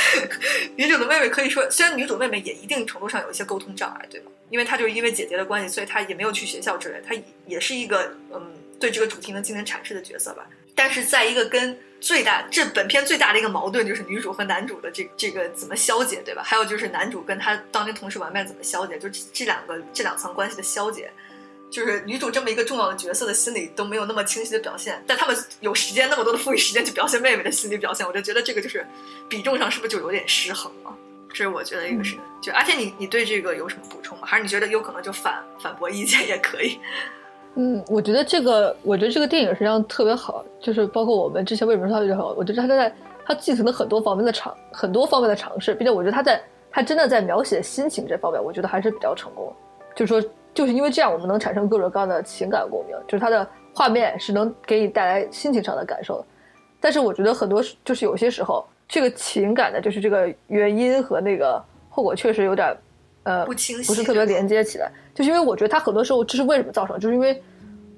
[0.76, 4.30] 女主的妹妹可以说，虽然女主妹妹也一定程度上有一些沟通障碍，对吗？
[4.50, 7.14] 因为她就是因为姐姐的关系，所以她也没有去学校之类，她
[7.46, 10.46] 也是一个嗯，对这个主题能进行阐释的角色吧。
[10.74, 16.42] 但是在一个跟最大这本片最大的一个矛盾，就是女主和男主的这这个怎么消解，对吧？
[16.44, 21.10] 还有就是男主跟他当年同事玩伴怎么消解，就这两个这两层关系的消解。
[21.74, 28.86] 就是女主这么一个重要的角色的心理都没有那么清晰的表现，但他们有时间那么多的富裕时间去表现妹妹的心理表现，我就觉得这个就是
[29.28, 30.94] 比重上是不是就有点失衡了？
[31.30, 34.24] 这是我觉得一个是，就而且你你对这个有什么补充吗？
[34.24, 36.78] 还是你觉得有可能就反反驳意见也可以？
[37.58, 42.94] 嗯，我觉得这个，我觉得这个电影实际上特别好，就是包括我们之前为什么说它就好，我觉得它在
[43.26, 49.52] 它继承了很多方面的尝很多方面的尝试，并且我觉得它在它真的在描写心情这方面，我觉得还是比较成功，
[49.96, 50.30] 就是说。
[50.54, 56.26] 就是因为这样，我们能产生各种各样的情感共鸣，就是它的画面是能给你带来心情上的感受的。
[56.80, 62.76] 但是我觉得很多就是有些时候，这个情感的，就是这个原因和那个后果确实有点，
[63.24, 64.88] 呃，不清晰，不是特别连接起来。
[65.12, 67.42] 就是因为我觉得他很多时候这是为什么造成，就是因为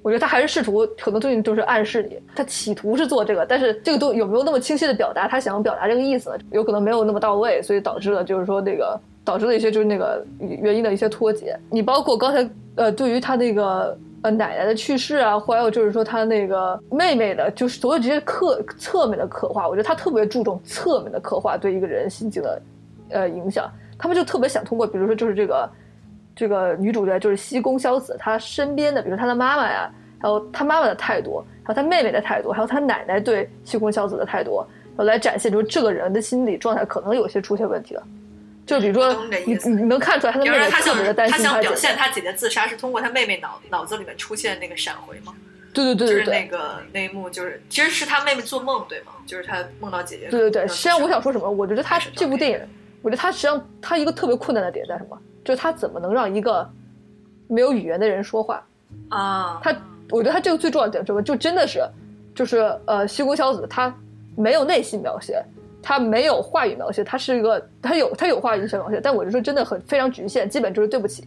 [0.03, 6.39] 我觉得他还是试图很多东西都是暗示你，他企图是做这个，但是这个都有没有那么清晰的表达他想要表达这个意思呢？
[6.53, 8.99] 有可能没有那么到位，所以导致了就是说那个。
[9.27, 11.59] 导致了一些就是那个原因的一些脱节。
[11.69, 22.63] 你包括刚才呃，对于他那个呃奶奶的去世啊，还有就是说他那个妹妹的，就是所有这些刻侧面的刻画，我觉得他特别注重侧面的刻画对一个人心境的
[23.11, 23.69] 呃影响。
[23.99, 25.71] 他们就特别想通过，比如说就是这个
[26.35, 34.63] 这个女主角就是西宫硝子，她身边的，比如她的妈妈呀，还有她妈妈的态度，还有她妹妹的态度，还有她奶奶对西宫硝子的态度，
[34.99, 38.03] 来展现出这个人的心理状态可能有些出现问题了。
[38.67, 45.33] 就比如说，你你能看出来他的妹妹特别的担心他想表现他姐姐自杀是通过他妹妹脑脑子里面出现那个闪回吗？
[45.73, 49.13] 对对对对对，就是那个那一幕，就是其实是他妹妹做梦对吗？
[49.25, 50.29] 就是他梦到姐姐。
[50.29, 51.49] 对对对，实际上我想说什么？
[51.49, 52.61] 我觉得他这部电影，
[53.03, 55.17] 我觉得他实际上他一个特别困难的点在什么？
[55.45, 56.69] 就是他怎么能让一个
[57.47, 58.67] 没有语言的人说话
[59.11, 59.61] 啊？
[59.63, 59.71] 他
[60.11, 61.23] 我觉得他这个最重要的点什么？
[61.23, 61.81] 就真的是
[62.35, 63.95] 就是呃，西宫小子他
[64.35, 65.41] 没有内心描写。
[65.89, 71.25] 他没有话语描写，他是一个，他有他有话语描写，但我就说真的很非常局限，基本就是对不起，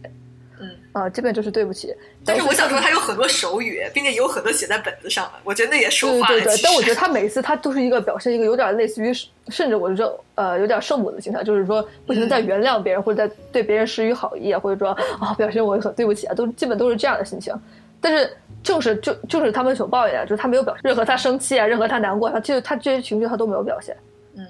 [0.60, 1.96] 嗯啊，基本就是对不起。
[2.26, 9.10] 但是我想说，他有很多手语，并且有很多写在本子上的，我觉得那也说话对对对，但我觉得他每次他都是一个表现一个有点类似于，
[9.48, 17.54] 甚至我就说呃有点圣母的形象，就是说不停在原谅别人，或者在对别人施予好意啊，或者说啊表现我很对不起啊，都基本都是这样的心情。
[17.98, 18.30] 但是
[18.62, 23.96] 就是就就是他们所抱怨的，就是他没有表现任何他生气啊，任何他难过，他其实他这些情绪他都没有表现。
[24.34, 24.46] 嗯，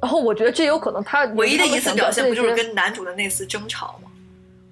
[0.00, 4.10] 然后我觉得这有可能他唯一的一次表现不就是跟男主的那次争吵吗？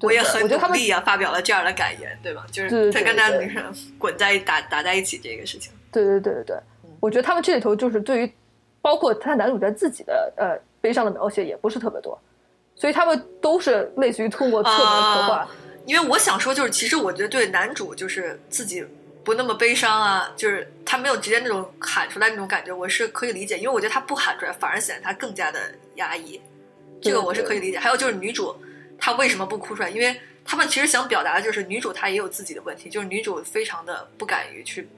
[0.01, 2.47] 我也很努力啊，发表了这样的感言，对吧？
[2.53, 3.63] 就是他跟那女生
[3.99, 5.73] 滚在打打在一起这个事情。
[5.91, 6.57] 对对对对对，
[7.01, 8.33] 我觉得他们这里头就是对于
[8.81, 12.19] 包括他男主角自己的呃悲伤的描写也不是特别多，
[12.77, 15.49] 所以他们都是类似于通过侧面刻画。
[15.85, 18.87] 因为我想说，就是其实我觉得对男主就是自己。
[19.29, 26.41] 不那么悲伤啊，就是他没有直接那种喊出来那种感觉，我是可以理解，因为我觉得他不喊出来，反而显得他更加的压抑，
[27.03, 27.79] 这个我是可以理解。
[27.79, 28.57] 还有就是女主
[28.99, 29.91] 她为什么不哭出来？
[29.91, 34.89] 因为他们其实想表达的就是女主她也有自己的问题，就是女主非常的不敢于去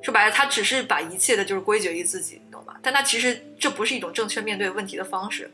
[0.00, 2.78] 说白了，她只是把一切的就是归结于自己，你懂吧？
[2.80, 5.50] 但她其实这不是一种正确面对问题的方式，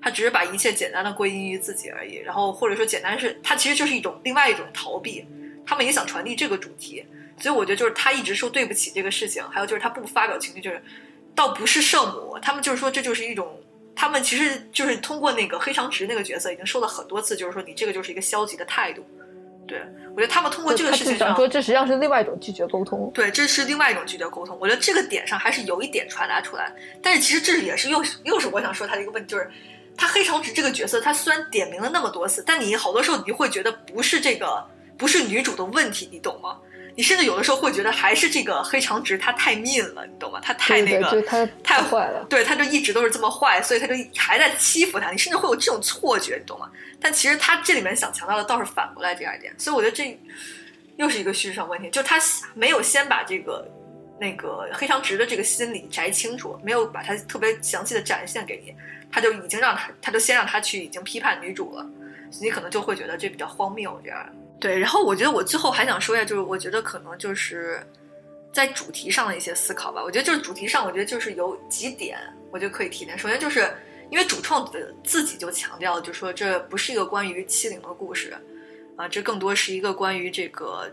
[0.00, 5.26] 她只是把一切简单的归因于自己而已，然后或者说简单是她其实就是一种另外一种逃避，
[5.66, 7.04] 他们也想传递这个主题。
[7.38, 10.82] 所以我觉得就是他一直说对不起这个事情，还有就是他不发表情绪，就是
[11.34, 13.60] 倒不是圣母，他们就是说这就是一种，
[13.94, 19.04] 他们其实就是通过那个黑长直那个角色已经说了很多次，就是说你这个就是一个消极的态度。
[19.66, 19.80] 对
[20.14, 23.10] 我觉得他们通过这个事情上说，这实际上是另外一种拒绝沟通。
[23.14, 24.56] 对，这是另外一种拒绝沟通。
[24.60, 26.70] 我觉得这个点上还是有一点传达出来，
[27.02, 29.50] 但是其实这也是又是又是我想说他的一个问题，就是
[29.96, 34.62] 他黑长直这个角色，他虽然点名了那么多次，但你好多时候你会觉得不是这个
[34.98, 36.58] 不是女主的问题，你懂吗？
[36.96, 40.40] 你甚至有的时候会觉得还是这个黑长直他太 mean 了，你懂吗？
[40.40, 42.24] 他太那个，他太坏了。
[42.30, 45.10] 对，他就一直都是这么坏，所以他就还在欺负他。
[45.10, 46.70] 你甚至会有这种错觉，你懂吗？
[47.00, 49.52] 但其实他这里面想强调的倒是反过来这样一点。
[49.58, 50.16] 所以我觉得这
[50.96, 52.16] 又是一个叙事上问题，就他
[52.54, 53.68] 没有先把这个
[54.20, 58.72] 那个黑长直的这个心理摘清楚，没有把他特别详细的展现给你，
[59.10, 61.84] 他就已经让他，他就先让他去已经批判女主了，
[62.40, 64.24] 你可能就会觉得这比较荒谬这样。
[64.64, 67.86] 对，然后我觉得我最后还想说一下，就是我觉得可能就是
[68.50, 70.02] 在主题上的一些思考吧。
[70.02, 72.18] 我觉得就是主题上，我觉得就是有几点，
[72.50, 73.18] 我觉得可以提点。
[73.18, 73.70] 首先就是
[74.10, 78.34] 因为主创的自己就强调，就说这不是一个关于欺凌的故事
[78.96, 80.90] 啊，这更多是一个关于这个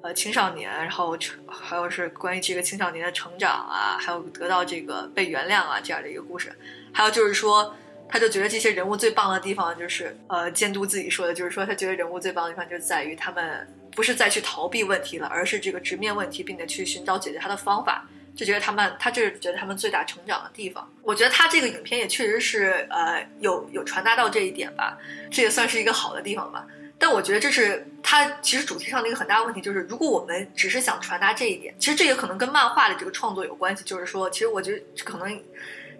[0.00, 6.52] 呃青少年，然后还有是关于这个青少年的成长啊，还有得到这个被原谅啊这样的一个故事。
[6.92, 7.74] 还有就是说。
[8.08, 18.06] 他就觉得这些人物最棒的地方就是，呃，监督自己说的，就是说他觉得人物最棒的地方就在于他们不是再去逃避问题了，而是这个直面问题，并且去寻找解决它的方法。
[18.34, 20.88] 就觉得他们，他这是觉得他们最大成长的地方。
[21.02, 24.96] 我觉得他这个影片也确实是，呃，有有传达到这一点吧，
[25.28, 26.64] 这也算是一个好的地方吧。
[27.00, 33.82] 但我觉得这是他其实主题上的一个很大问题，就是如果我们只是想传达这一点，其实这也可能跟漫画的这个创作有关系。
[33.82, 35.42] 就是说，其实我觉得可能。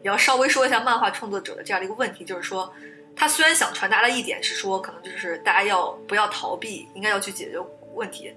[0.02, 2.72] 也要稍微说一下漫画创作者的这样的一个问题，就是说，
[3.16, 7.58] 他虽然想传达的一点是说，可能就是大家要不要逃避，应该要去解决
[7.94, 8.32] 问题，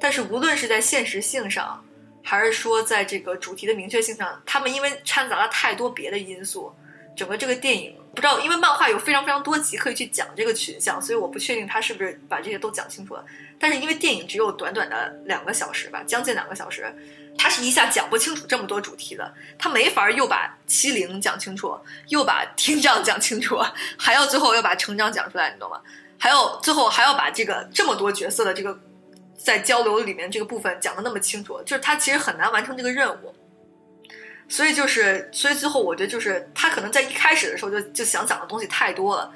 [0.00, 1.84] 但是无论是在现实性上，
[2.24, 6.72] 还是说在这个主题的明确性上，他们因为掺杂了太多别的因素，
[7.16, 13.24] 整个这个电影不知道，因为漫画有非常非常多集可以去讲这个群像，所以我不确定他是不是把这些都讲清楚了。
[13.60, 16.92] 但是因为电影只有短短的两个小时吧，将近两个小时。
[17.38, 21.78] 他是一下讲不清楚这么多主题的，他没法又把欺凌讲清楚，
[22.08, 23.58] 又把听障讲清楚，
[23.98, 25.80] 还要最后要把成长讲出来，你懂吗？
[26.18, 28.78] 还有最后还要把这个这么多角色的这个
[29.36, 33.34] 在交流里面这个部分讲的那么清楚，就是他其实很难完成这个任务。
[34.48, 39.30] 所以就是，所以最后我觉得就是他可能在一开始的时候就就想讲的东西太多了，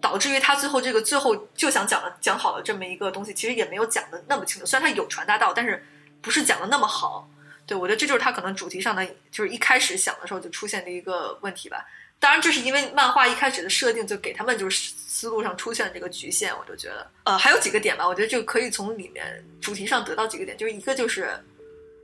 [0.00, 4.66] 导致于他最后这个最后就想讲的讲好了这么一个东西，其实也没有讲的那么清楚。
[4.66, 5.84] 虽然他有传达到，但是
[6.20, 7.28] 不是讲的那么好。
[7.72, 11.82] 对我觉得这就是他可能主题上的，就是一开始想的时候就出现的一个问题吧。
[12.20, 16.52] 当然，这是因为漫画一开始的设定就给他们就是思路上出现了这个局限。
[16.54, 21.30] 我就觉得，呃，还有几个点吧，我觉得就可以从里面主题上得到几个点，就是一个就是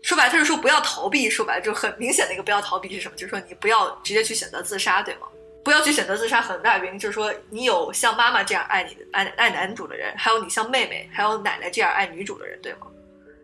[0.00, 3.14] 说白了，他是说不要逃避，说白了就很明显的一个不要逃避是什么？
[3.14, 5.28] 就是说你不要直接去选择自杀，对吗？
[5.62, 12.86] 不要去选择自杀，很大原因就是说，你有像妈妈这样爱你的爱爱男主的人，还有你像妹妹，还有奶奶这样爱女主的人，对吗？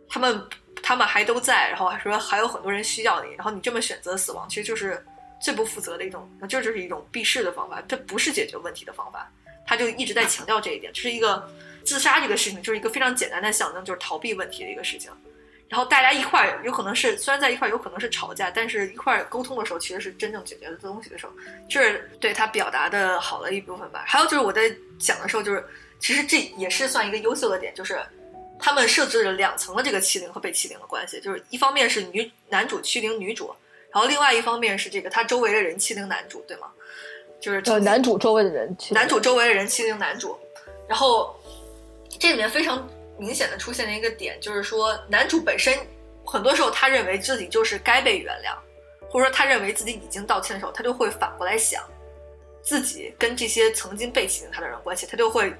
[0.09, 0.41] 他们
[0.87, 5.03] 他们还都在，然后还说还有很多人需要你，然后你这么选择死亡，其实就是
[5.41, 9.26] 最不负责的一种，那这就是一种避世的方法，这不是解决问题的方法。
[9.66, 11.51] 他就一直在强调这一点，这是一个
[11.87, 15.11] 自杀这个事情，就是一个非常简单的象征，就是逃避问题的一个事情。
[15.70, 21.32] 然后大家一块儿有可能是虽然在一块儿有可能是吵架，但是一块儿沟通的时候，其实是真正解决的东西的时候，
[21.66, 24.05] 这是对他表达的好的一部分吧。
[24.07, 25.64] 还有就是我在讲的时候，就是
[25.99, 27.99] 其实这也是算一个优秀的点，就是
[28.59, 33.55] 他们设置了两层的这个欺凌和被欺凌的关系，就是一方面是女男主欺凌女主，
[33.90, 36.68] 然后另外一方面是这个他周围的人欺凌男主，对吗？
[37.40, 40.38] 就是呃，男主周围的人，男主周围的人欺凌男主，
[40.88, 41.34] 然后
[42.18, 42.88] 这里面非常。
[43.16, 45.72] 明显的出现了一个点，就是说男主本身
[46.24, 48.57] 很多时候他认为自己就是该被原谅，
[49.09, 51.84] 或者说他认为自己已经道歉的时候，他就会反过来想
[52.61, 55.55] 自己跟这些曾经被欺凌他的人关系，他就会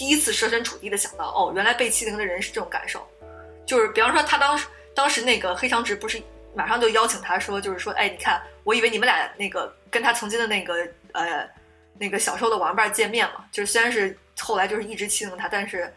[0.00, 3.06] 第一次设身处地的想到，哦，原来被欺凌的人是这种感受。
[3.66, 6.18] 就是比方说他当时当时那个黑长直不是
[6.54, 11.46] 马上就邀请他说，就是说，哎，你看，我以为你们俩那个跟他曾经的那个呃
[11.98, 15.92] 那个小时候的玩伴见面了，就是虽然是后来就是一直欺凌他，但是。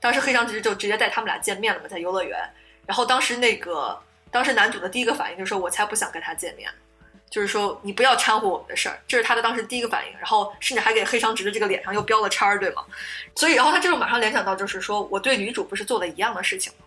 [0.00, 2.38] 当时黑长直就直接带他们俩见面了嘛，在游乐园。
[2.86, 4.00] 然后当时那个，
[4.30, 6.70] 当时男主的第一个反应就是说：“我才不想跟他见面，
[7.30, 10.12] 就是说你不要掺和我们的事儿。”这是他的当时第一个反应。
[10.18, 12.84] 然后甚至还给黑长直的这个脸上又标了叉儿，对吗？
[13.34, 16.84] 所以，然后他这种马上联想到就是说，我对女主不是做的一样的事情吗？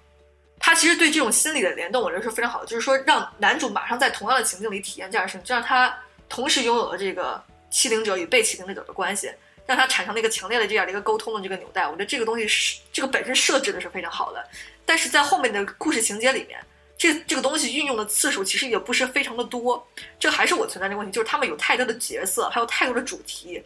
[0.60, 5.98] 他其实对这种心理的联动，我觉得是非常好的，就是说让男主马上在同样的情境里体验这样的事情，就让他
[6.30, 9.32] 同时拥有了这个欺凌者与被欺凌者的关系。
[9.68, 14.46] 让他产生了一个强烈的这样的一个沟通的这个纽带，我觉得这个东西是这个本身设置的是非常好的，
[14.86, 16.60] 但是在后面的故事情节里面，
[17.02, 19.84] 这这个东西运用的次数其实也不是非常的多，
[20.20, 23.60] 这还是我存在的问题，就是他们有太多的角色，还有太多的主题，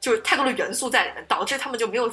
[0.00, 2.10] 就是太多的元素在里面，导致他们就没有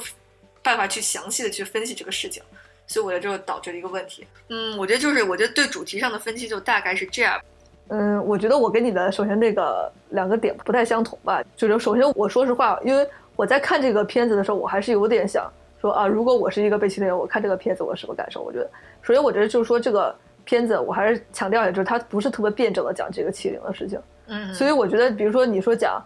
[0.62, 2.40] 办法去详细的去分析这个事情，
[2.86, 4.24] 所以我觉得就导致了一个问题。
[4.50, 7.40] 嗯，我觉得就是我觉得对主题上的分析就大概是这样。
[7.88, 13.04] 嗯，我觉得我跟你的首先那个两个点不太相同吧，就是首先我说实话，因为。
[13.34, 15.48] 我在看这个片子的时候，我还是有点想
[15.80, 18.42] 说啊，如果我是一个被欺凌人，我看这个片子我什么感受？
[18.42, 18.68] 我觉得，
[19.00, 20.12] 首先我觉得就是说这个
[20.48, 24.00] 片子，我还是强调一下，就是它不是特别辩证的讲这个欺凌的事情。
[24.28, 24.54] 嗯。
[24.54, 26.02] 所以我觉得，比如说你说讲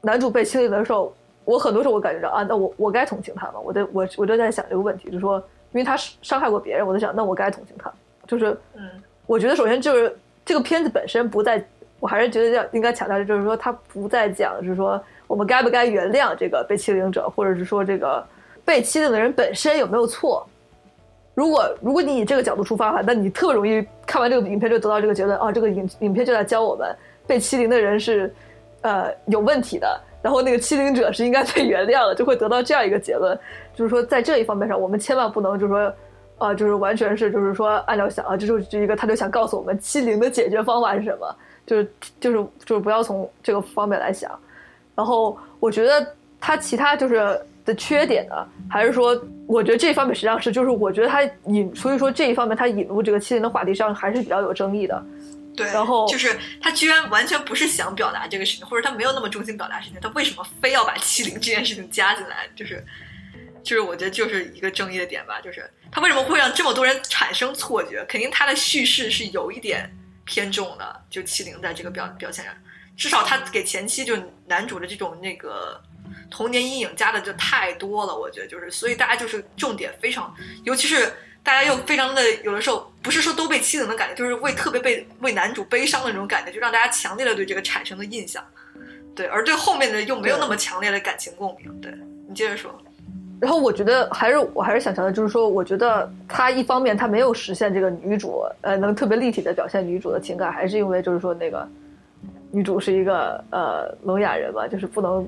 [0.00, 1.12] 男主被欺凌的时候，
[1.44, 3.54] 我很多时候我感觉到啊，那我我该同情他吗？
[3.64, 5.38] 我在我我就在想这个问题，就是说，
[5.72, 7.92] 因为他伤害过别人，我在想，那我该同情他？
[8.26, 8.88] 就是，嗯，
[9.26, 11.64] 我觉得首先就是这个片子本身不在，
[11.98, 15.02] 我还是觉得要应该强调，就是说他不在讲，就是说。
[15.28, 18.22] 我们该不该原谅这个被欺凌者，或者是说这个
[18.66, 20.46] 被欺凌的人本身有没有错？
[21.34, 26.94] 如果如果你以这个角度出发的话，那你特容易看完这个影片就得到这个结论啊，这个影影片就在教我们
[27.26, 28.32] 被欺凌的人是
[28.82, 33.38] 呃有问题的，然后那个欺凌者是应该被原谅的，就会得到这样一个结论。
[33.74, 35.94] 就是说在这一方面上，我们千万不能就是说
[36.36, 44.30] 啊，就是完全是就是说按照想啊，这就是一个他就想告诉我们欺凌的解决方法是什么，就是就是就是不要从这个方面来想。
[44.94, 46.06] 然后我觉得
[46.38, 48.34] 他其他就是的缺点呢，
[48.68, 49.18] 还是说，
[49.52, 55.04] 我觉得这一方面实际上是，就是我觉得他引，所以说这一方面他引入这个欺凌的话题上还是比较有争议的。
[55.54, 62.48] 对，然后就是他居然完全不是想表达这个事情，或者他没有那么中心表达事情，他为什么非要把欺凌这件事情加进来？
[62.56, 62.82] 就是，
[63.62, 68.02] 就是我觉得就是一个争议的点吧，就是他为什么会让这么多人产生错觉？
[68.06, 69.94] 肯定他的叙事是有一点
[70.24, 72.54] 偏重的，就欺凌在这个表表现上。
[72.96, 75.78] 至少他给前期就男主的这种那个
[76.32, 81.12] 童年阴影加的就太多了，我觉得就是，所以大家就是重点非常，尤其是
[81.42, 88.42] 大家又非常的有的时候不是说都被欺凌的感觉，就是为特别被为男主悲伤的那种感觉，就让大家强烈的对这个产生了印象，
[89.14, 91.80] 对，而对后面的又没有那么强烈的感情共鸣。
[91.82, 91.92] 对
[92.26, 92.74] 你接着说。
[93.38, 101.68] 然后我觉得还是我还是想强调，就是说，我觉得他一方面他没有实现这个女主呃能特别立体的表现女主的情感，还是因为就是说那个。
[102.54, 105.26] 女主是一个呃聋哑人嘛，就是不能，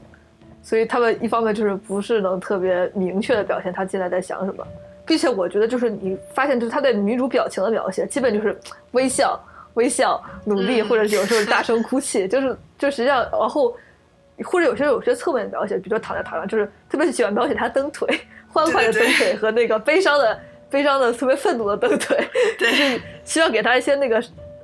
[0.64, 4.66] 所以他们一方面就是不是能特别明确的表现他进来在想什么，
[5.06, 8.58] 并且我觉得就是你发现就是他对女主表情的描写，基本就是
[8.92, 9.38] 微笑、
[9.74, 13.76] 微笑、努力，或者有时候大声哭泣， 就是就实际上，然后
[14.44, 18.08] 或者有些有些侧面的描写，比如说躺在床上，就是特别喜欢描写他蹬腿，
[18.48, 20.40] 欢快的蹬腿和那个悲伤的
[20.70, 22.26] 悲伤的特别愤怒的蹬腿，
[22.58, 24.22] 就是希望给他一些那个，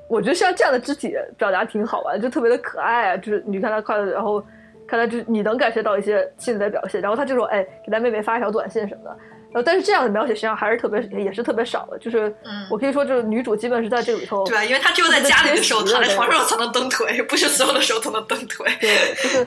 [0.08, 4.42] 我觉得像这样的肢体表达挺好玩，就特别的可爱啊，就是你看他快乐，然后
[4.90, 9.16] 看来就你能感觉到一些妻子的表现，然后他这种哎给他妹妹发一条短信什么的。
[9.52, 11.98] 然后，但是这样的描写实际上还是特别，也是特别少的。
[11.98, 12.34] 就是，
[12.68, 18.66] 我可以说，就是女主基本是在这里头，对，因为她只有在家里的时候躺在床上才能蹬腿， 不是所有的时候都能蹬腿。
[18.80, 19.46] 对，就是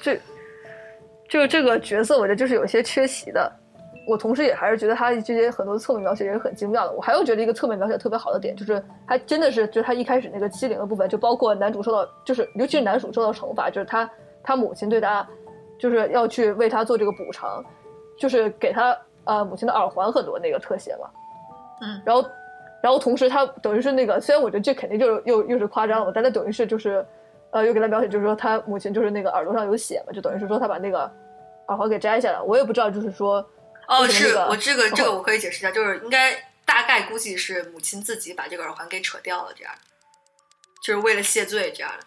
[0.00, 0.20] 这，
[1.28, 3.52] 就是这个角色，我觉得就是有些缺席的。
[4.04, 6.92] 我同时也还是觉得他这些很多侧面描写也是很精妙的。
[6.92, 14.10] 我还有觉得一个侧面描写特别好的点，就是他真的是，就是他一开始那个欺凌的部分，就包括男主受到，就是尤其是男主受到惩罚，就是他
[14.42, 15.26] 他母亲对他，
[15.78, 17.64] 就是要去为他做这个补偿，
[18.18, 18.96] 就是给他。
[19.24, 21.08] 呃，母亲的耳环很多那个特写嘛，
[21.82, 22.28] 嗯，然后，
[22.82, 27.06] 然后同时他等于是那个，虽然我觉得这肯定就是又又是夸张了，但他等于是就是，
[27.50, 31.02] 呃，又给他描写就是说他母亲就是那个耳朵上有血嘛，就等于是说他把那个
[31.68, 32.40] 耳环给摘下来。
[32.40, 33.46] 我也不知道就是说，
[33.86, 36.32] 哦，是我这个这个我可以解释一下，就是应该
[36.64, 39.72] 大概估计是母亲自己把这个耳环给扯掉了，这样，
[40.82, 42.06] 就是为了谢罪这样的。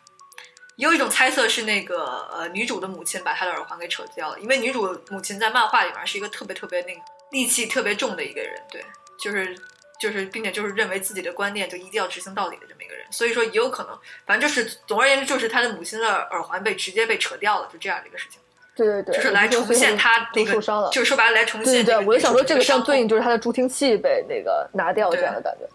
[0.75, 7.01] 也有一种猜测是那个呃女主的母亲把她的耳环给扯掉了，因为女主母亲在漫画里面是一个特别特别那个
[7.31, 8.83] 戾气特别重的一个人，对，
[9.19, 9.55] 就是
[9.99, 18.39] 就是并且就是认为自己的观念就一定要执行到底的这么一个人，所以说也有可能，反正就是总而言之就是她的母亲的耳环被直接被扯掉了，就这样的一个事情。
[18.75, 20.59] 对对对，就是来重现他那个，
[20.91, 21.71] 就是说白了来重现。
[21.71, 25.69] 对对，我就想说这个像对应就是他的助听器被那个拿掉这样的感觉。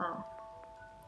[0.00, 0.22] 嗯。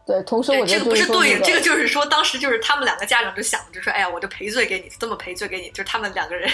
[0.07, 6.47] 对，同时我这个不是对应，这个就是说，当时就是他们两个家长就想，就说，哎呀，我就赔罪给你，这么赔罪给你，就是他们两个人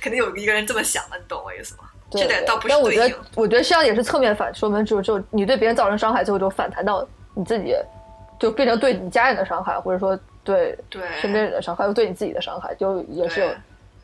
[0.00, 1.84] 肯定有一个人这么想的，你懂我意思吗？
[2.12, 7.74] 这点倒不是但我觉得，我觉得实际上也是侧面反说明，就就你对别人造成伤害，最后就反弹到你自己，
[8.38, 13.48] 就变成对你家人的伤害，或者说对对身边人的伤害，又对你自己的伤害，就也是有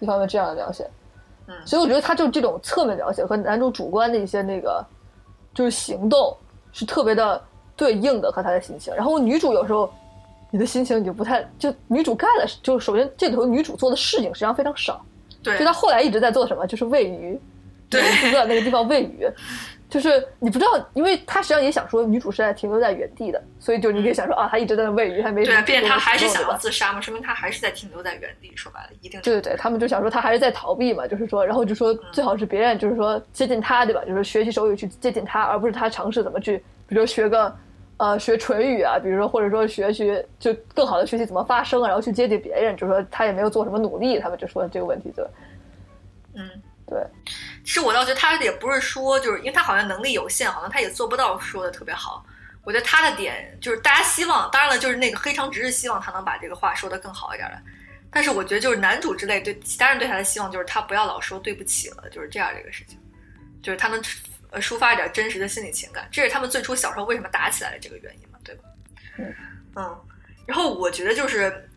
[0.00, 0.84] 一方面这样的描写。
[1.46, 4.84] 嗯，所以我觉得他就这种侧面描写和男主主观的一些那个
[5.54, 6.36] 就是行动
[6.72, 7.40] 是特别的。
[7.78, 9.90] 对应的和他的心情，然后女主有时候，
[10.50, 15.00] 你的心情你就不太就女主干了，就首先这里头女主做的事情实际上非常少，
[15.42, 17.40] 对，就她后来一直在做什么，就是喂鱼，
[17.88, 19.26] 对，就在那个地方喂鱼。
[19.90, 28.52] 就是你不知道，因为她实际上也想说女主是在停留在原地的，所以就你可以想说啊，她一直在那喂鱼，还没对，并且她还是想要自杀嘛，说明她还是在停留在原地。
[28.54, 34.02] 说白了，一定对对对，他们就想说她还是在逃避嘛，就是说，然后就说最好是别人就是说接近她，对吧？
[34.06, 37.56] 就是学习手语去接近她，而不是她尝试怎么去，比如说学个。
[37.98, 45.26] 呃，学唇语啊，比如说或者说学习，就更好的学习怎么发声啊，然后去接近别人，就说他也没有做什么努力，他们就说这个问题，对，
[46.34, 46.48] 嗯，
[46.86, 47.04] 对。
[47.64, 52.24] 其实我倒觉得他也不是说，就是因为他好像能力有限，好像他也做不到说的特别好。
[52.62, 57.58] 我觉得他的点就是大家希望，当然了，就是那个黑长直是希望他能把这个话说的更好一点的。
[58.12, 62.96] 但是我觉得就是男主之类对其他人对他的希望就是他不要老说对不起了，就是这样这个事情，
[63.60, 64.00] 就是他能。
[64.50, 68.62] 呃，抒发一点真实的心理情感，这是他们最初小时候为什么打起来的这个原因嘛，对吧？
[69.18, 69.34] 嗯
[69.76, 70.04] 嗯。
[70.46, 71.68] 然后我觉得就是，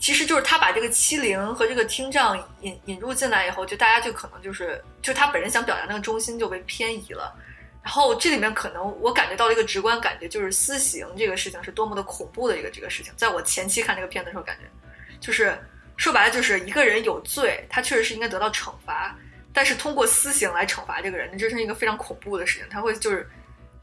[0.00, 7.32] 其实就是他把这个欺凌和这个听障引引入进来以后，就大家就可能就是，就他本人想表达那个中心就被偏移了。
[7.80, 13.12] 然后这里面可能我感觉到了一个直观感觉，就是私刑这个事情是多么的恐怖的一个这个事情。
[13.16, 14.64] 在我前期看这个片子的时候，感觉
[15.20, 15.56] 就是
[15.96, 19.16] 说白了，就是一个人有罪，他确实是应该得到惩罚。
[19.52, 22.68] 但是通过私刑来惩罚这个人，那这是一个非常恐怖的事情。
[22.68, 23.28] 他会就是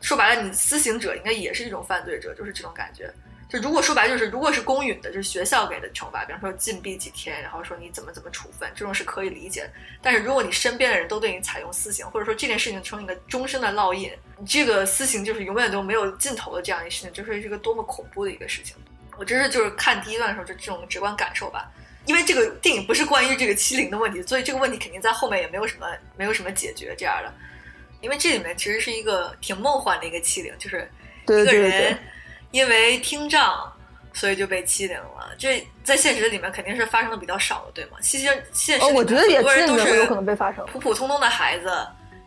[0.02, 3.14] 说白了，你私刑者应该也是一种犯罪者，就是这种感觉。
[3.48, 9.70] 就如果说白就是，如果是公允的，就是学校给的惩罚，比方说禁闭几天，然后说你怎么怎么处分，这种是可以理解。
[10.02, 18.76] 但是如果你身边的人都对你采用私刑，或者说这件事情成一个终身的烙印，你这个私刑就是永远都没有尽头的这样一个事情，就是一个多么恐怖的一个事情。
[19.16, 21.72] 我真是就是看第一段的时候就这种直观感受吧。
[22.06, 27.34] 因为这个电影不是关于这个欺凌的问题，所以这个问题肯定在后面也没有什么没有什么解决这样的。
[28.02, 30.88] 因为这里面其实是一个挺梦幻的一个欺凌，就是
[31.26, 31.98] 一个人
[32.52, 33.72] 因为听障，
[34.14, 35.34] 所以就被欺凌了。
[35.40, 37.98] 这在现实里面肯定是发生的比较少的，对吗？
[38.02, 41.72] 其实现实我觉得也多人都是有可能被发生普普通通的孩子，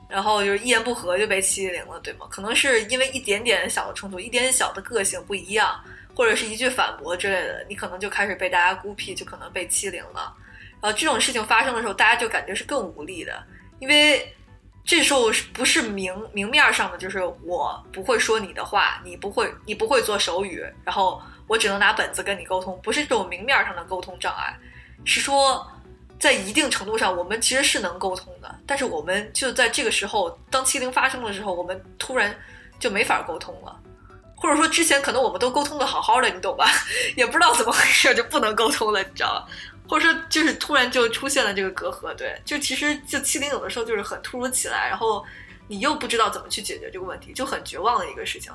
[0.09, 2.27] 然后就是一言不合就被欺凌了，对吗？
[2.29, 5.81] 可能是因为一点点小的冲突，一点点小的个性不一样。
[6.19, 10.35] 或者是一句反驳之类的，你可能就开始被大家孤僻，就可能被欺凌了。
[10.81, 13.41] 然后这种事情发生的时候，大家就感觉是更无力的，
[13.79, 14.35] 因为
[14.85, 24.59] 这时候不是明明面上的，就是我不会说你的话，你不会你不会做手语，然后我只能拿本子跟你沟通，不是这种明面上的沟通障碍，
[25.05, 25.65] 是说
[26.19, 32.37] 在一定程度上我们其实是能沟通的，但是我们就在这个时候，当欺凌发生的时候，我们突然
[32.81, 33.81] 就没法沟通了。
[34.41, 36.71] 或者说之前可能我们都沟通的好好的，你懂吧？
[37.17, 39.55] 也不知道怎么回事就不能沟通了，你知道吗？
[39.89, 45.25] 或者说就是突然就出现了这个隔阂，对，就其实就欺凌有的时候就是很突如其来，然后
[45.67, 48.53] 你又不知道怎么去解决这个问题，就很绝望的一个事情。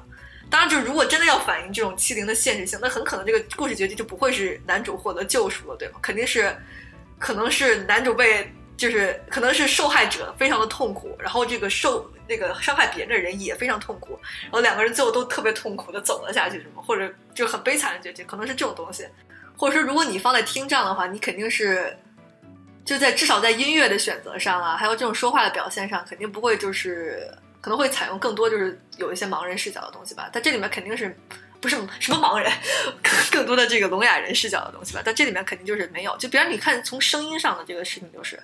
[0.49, 5.95] 当然，就如果真的要反映这种欺凌的现实性，那很可能这个故事结局就不会是男主获得救赎了，对吗？
[6.03, 6.55] 肯定是，
[7.17, 19.07] 可能是男主被就是可能是受害者非常的痛苦，然后这个受那个伤害别人的人也非常痛苦，然后两个人最后都特别痛苦的走了下去，什么或者就很悲惨的结局，可能是这种东西。
[19.55, 21.95] 或者说，如果你放在听障的话，你肯定是
[22.83, 30.29] 就在至少在音乐的选择上啊，还有这种说话的表现上，肯定不会就是可能会采用更多就是有一些盲人视角的东西吧。
[30.33, 31.15] 但这里面肯定是
[31.61, 32.51] 不是什么盲人，
[33.31, 35.01] 更多的这个聋哑人视角的东西吧。
[35.05, 36.17] 但这里面肯定就是没有。
[36.17, 38.41] 就比如你看从声音上的这个事情，就是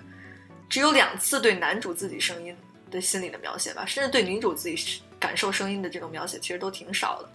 [0.68, 2.56] 只有两次对男主自己声音
[2.90, 7.28] 对心理的描写吧，甚至对女主自己感受声音的这种描写，其实都挺少的。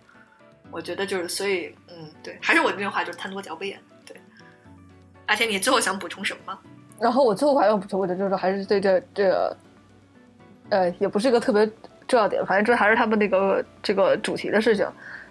[0.72, 3.80] 我觉得就是，所以，嗯，对，还是我那句话，就是贪多嚼不厌。
[4.06, 4.18] 对，
[5.28, 6.60] 阿天，你最后想补充什么吗？
[7.00, 9.58] 然后我最后还要补充我的，就是还是对这这个，
[10.70, 11.70] 呃，也不是一个特别
[12.08, 14.86] 重要点，反正这还是他们那个这个主题的事情，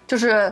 [0.07, 0.51] 就是，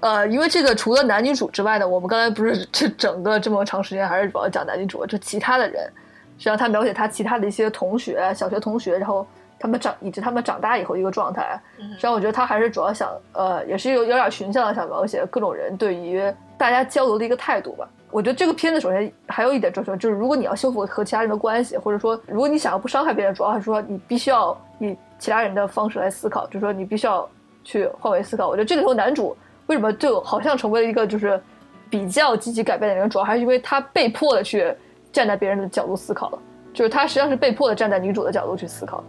[0.00, 5.92] 呃，因为这个除了男女主之外呢，我们刚才不是 这整个这么长时间还是主要讲男女主，就其他的人，
[6.38, 9.26] 实际上他描写他其他的一些同学，小学同学，然后。
[9.56, 16.20] 他们长以及他们长大以后一个状态，实际上我觉得他还是主要想，呃，也是有有点群像的想描写各种人对于
[16.58, 17.88] 大家交流的一个态度吧。
[18.10, 27.26] 我觉得这个片子首先还有一点重要，就是如果你要修复和其他人的关系，或者说如果你想要不伤害别人，主要还是说你必须要以其他人的方式来思考，就是说你必须要
[27.62, 28.48] 去换位思考。
[28.48, 29.34] 我觉得这个时候男主
[29.68, 31.40] 为什么就好像成为了一个就是
[31.88, 34.74] 比较积极改变的人，主要还是因为他被迫的去
[35.14, 36.38] 站在别人的角度思考了，
[36.72, 39.02] 就是他实际上是被迫的站在女主的角度去思考。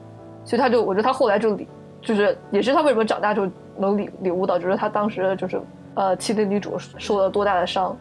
[0.46, 1.68] 所以他就，我觉得他后来就理，
[2.00, 5.60] 就是也是他为什么长大就能领领悟到，就是他当时就是
[5.96, 7.98] 呃欺凌女主受了多大的伤，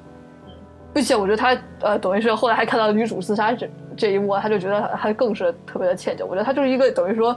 [0.93, 6.27] 并且我觉得他呃等于是后来还看到女主自杀这这一幕，他就觉得他更是特别的歉疚。
[6.27, 7.35] 我觉得他就是一个等于说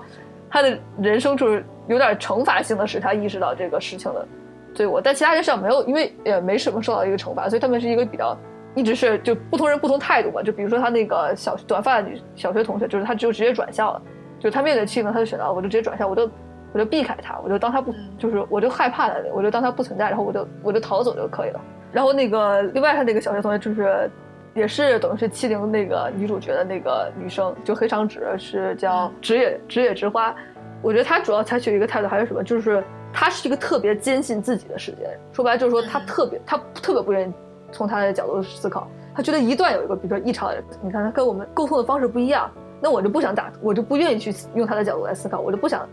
[0.49, 4.27] 他的人生就是有点惩罚性的，使他意识到这个事情的
[4.75, 4.99] 对我。
[4.99, 8.37] 但其他人上没有，因为也没什么受到一个惩罚，所以他们是一个比较
[8.77, 10.41] 一直是就不同人不同态度嘛。
[10.41, 14.01] 就比如说他那个小短发的女小学同学，就是他就直接转校了。
[14.39, 16.29] 就他面对气呢，他就选择我就直接转校，我就
[16.71, 21.59] 我就避开他，我就当他不就是我就害怕他，我就当他不存在，然后我就我就逃走就可以了。
[21.91, 24.09] 然后那个另外他那个小学同学就是
[24.53, 30.35] 也是等于是欺凌那个女主角的那个女生，就黑长直是叫直野直野直花。
[30.83, 37.33] 我觉得他主要采取一个态度还是什么，就是他是一个特别坚信自己的世界，说白了就是说他特别他特别不愿意
[37.71, 42.49] 从他的角度思考，他觉得一段有一个比如说异常，你看他跟我们沟通的方式不一样。
[42.79, 45.89] 那我就不想打，我就不愿意去用他的角度来思考，我就不想，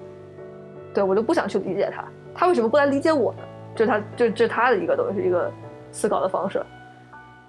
[0.92, 2.04] 对我就不想去理解他，
[2.34, 3.38] 他为什么不来理解我呢？
[3.74, 5.50] 这他这这他的一个等于是一个
[5.90, 6.62] 思考的方式。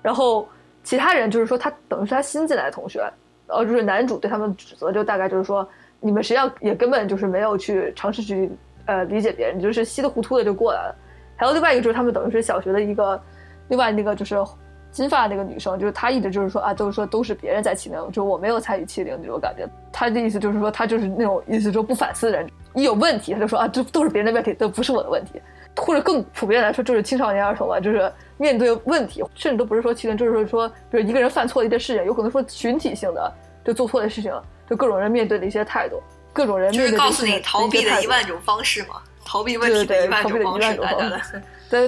[0.01, 0.47] 然后
[0.83, 3.01] 其他人就是说他等于是他新进来的同学，
[3.45, 5.67] 然后就是男主对他们指责，就大概就是说
[5.99, 8.49] 你们实际上也根本就是没有去尝试去
[8.85, 10.95] 呃理解别人，就是稀里糊涂的就过来了。
[11.35, 13.21] 还有另外一个就是他们等于是小学的一个
[13.67, 14.43] 另外那个就是。
[14.91, 19.67] 金发那个女生，就是她一直就是说啊，都是说都是别人在欺凌，就我没有参与欺凌那种感觉。
[19.91, 25.33] 她的意思就是说，她就是那种意思，说不反思的人，一有问题，她就说啊，这都是别人的问题，都不是我的问题。
[25.75, 33.33] 或者更普遍来说，就是青少年儿童啊，就是面对问题，甚至都不是说欺凌，就是说，比如一个人犯错的一件事情，有可能说群体性的
[33.65, 34.31] 就做错的事情，
[34.69, 36.01] 就各种人面对的一些态度，
[36.31, 41.41] 各种人面对告诉你逃避的一万种方式嘛，逃避问题的一万种方式，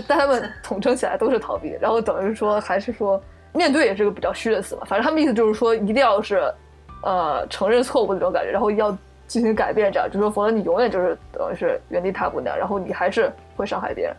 [0.07, 3.21] 但他们统称起来都是逃避，然后等于说还是说
[3.53, 4.83] 面对也是个比较虚的词吧。
[4.87, 6.53] 反正他们意思就是说，一定要是，
[7.03, 8.95] 呃，承认错误那种感觉，然后要
[9.27, 14.15] 进行改变，这样就是说，否则你永远就是等于是原地踏步那样，然后你还是会伤害别人。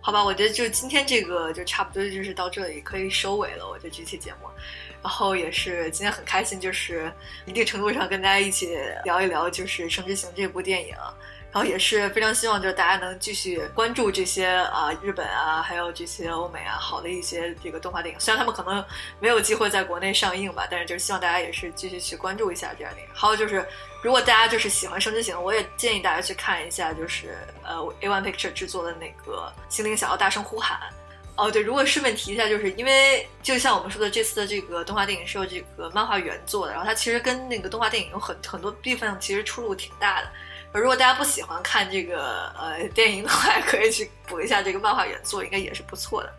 [0.00, 3.68] 好吧，我觉得就今天这个就差不多就是到这里可以收尾了。
[3.68, 4.48] 我觉得这期节目，
[5.00, 7.08] 然后也是今天很开心，就是
[7.46, 10.94] 一定程度上跟大家一起聊一聊就是《生之行》这部电影。
[11.52, 18.18] 然后也是非常希望，就是大家能继续关注这些啊日本啊，还有这些欧美啊好的一些这个动画电影。
[18.18, 18.82] 虽然他们可能
[19.20, 23.00] 没有机会在国内上映吧，但是就是希望大家也是继续去关注一下这样的。
[23.12, 23.62] 还有就是，
[24.02, 30.78] 如果大家就是喜欢《生之行》，我也建议大家去看一下，就是呃 A One Picture 制作的那个《心灵想要大声呼喊》。
[31.36, 40.28] 哦，对，如果顺便提一下，就是因为就像我们说的，这次的这个动画电影是由这个漫画原作的，然后它其实跟那个动画电影有很很多地方其实出入挺大的。
[40.80, 46.32] 如果大家不喜欢看这个呃电影的话， 可以去补一下这个漫画原作，应该也是不错的。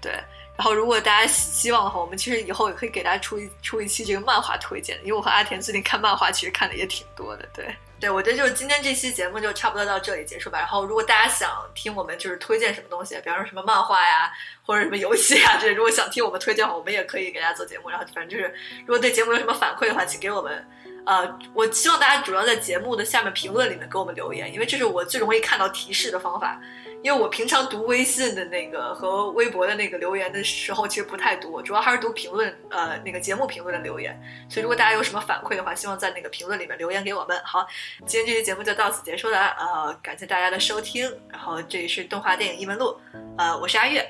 [0.00, 0.12] 对，
[0.56, 7.48] 然后如果大家希望的话，我们其实以后也可以给大家出一出一期这个漫画推荐，因为我和阿田最近看漫画，其实看的也挺多的。
[7.54, 10.58] 对，对我觉得就是今天这期节目就差不多到这里结束吧。
[10.58, 14.30] 然后如果大家想听我们就是推荐什么东西，比方说什么漫画呀，
[14.64, 17.88] 或者什么游戏啊， 这如果想听我们推荐的话，我们也可以给大家做节目。
[17.88, 20.68] 然后反正就是如果对节目有什么反馈的话，请给我们。
[21.06, 26.60] 呃，我希望大家主要在节目的下面评论里面给我们留言，因为这是我最容易看到提示的方法。
[27.02, 34.20] 因为我平常读微信的那个和微博的那个留言的时候，其实不太多，主要还是读评论，呃，那个节目评论的留言。
[34.48, 37.40] 所以如果大家有什么反馈的话，希望在那个评论里面留言给我们。
[37.44, 37.64] 好，
[38.06, 41.08] 今天这期节目就到此结束了，呃，感谢大家的收听。
[41.30, 42.98] 然后这里是动画电影异闻录，
[43.36, 44.04] 呃，我是阿月，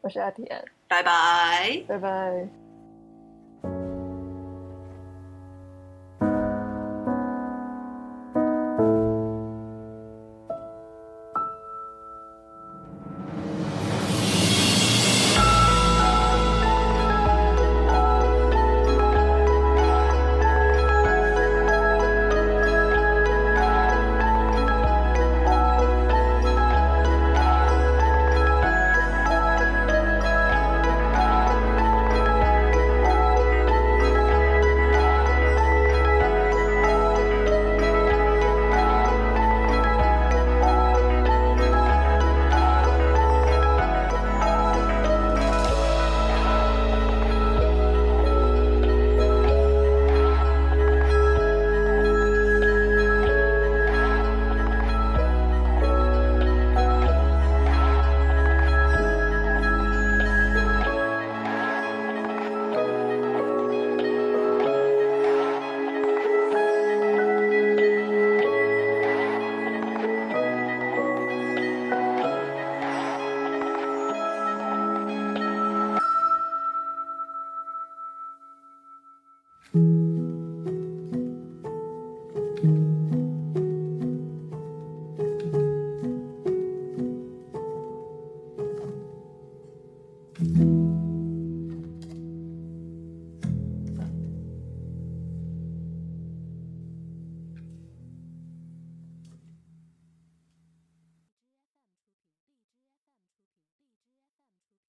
[0.00, 2.61] 我是阿田，拜拜，拜拜。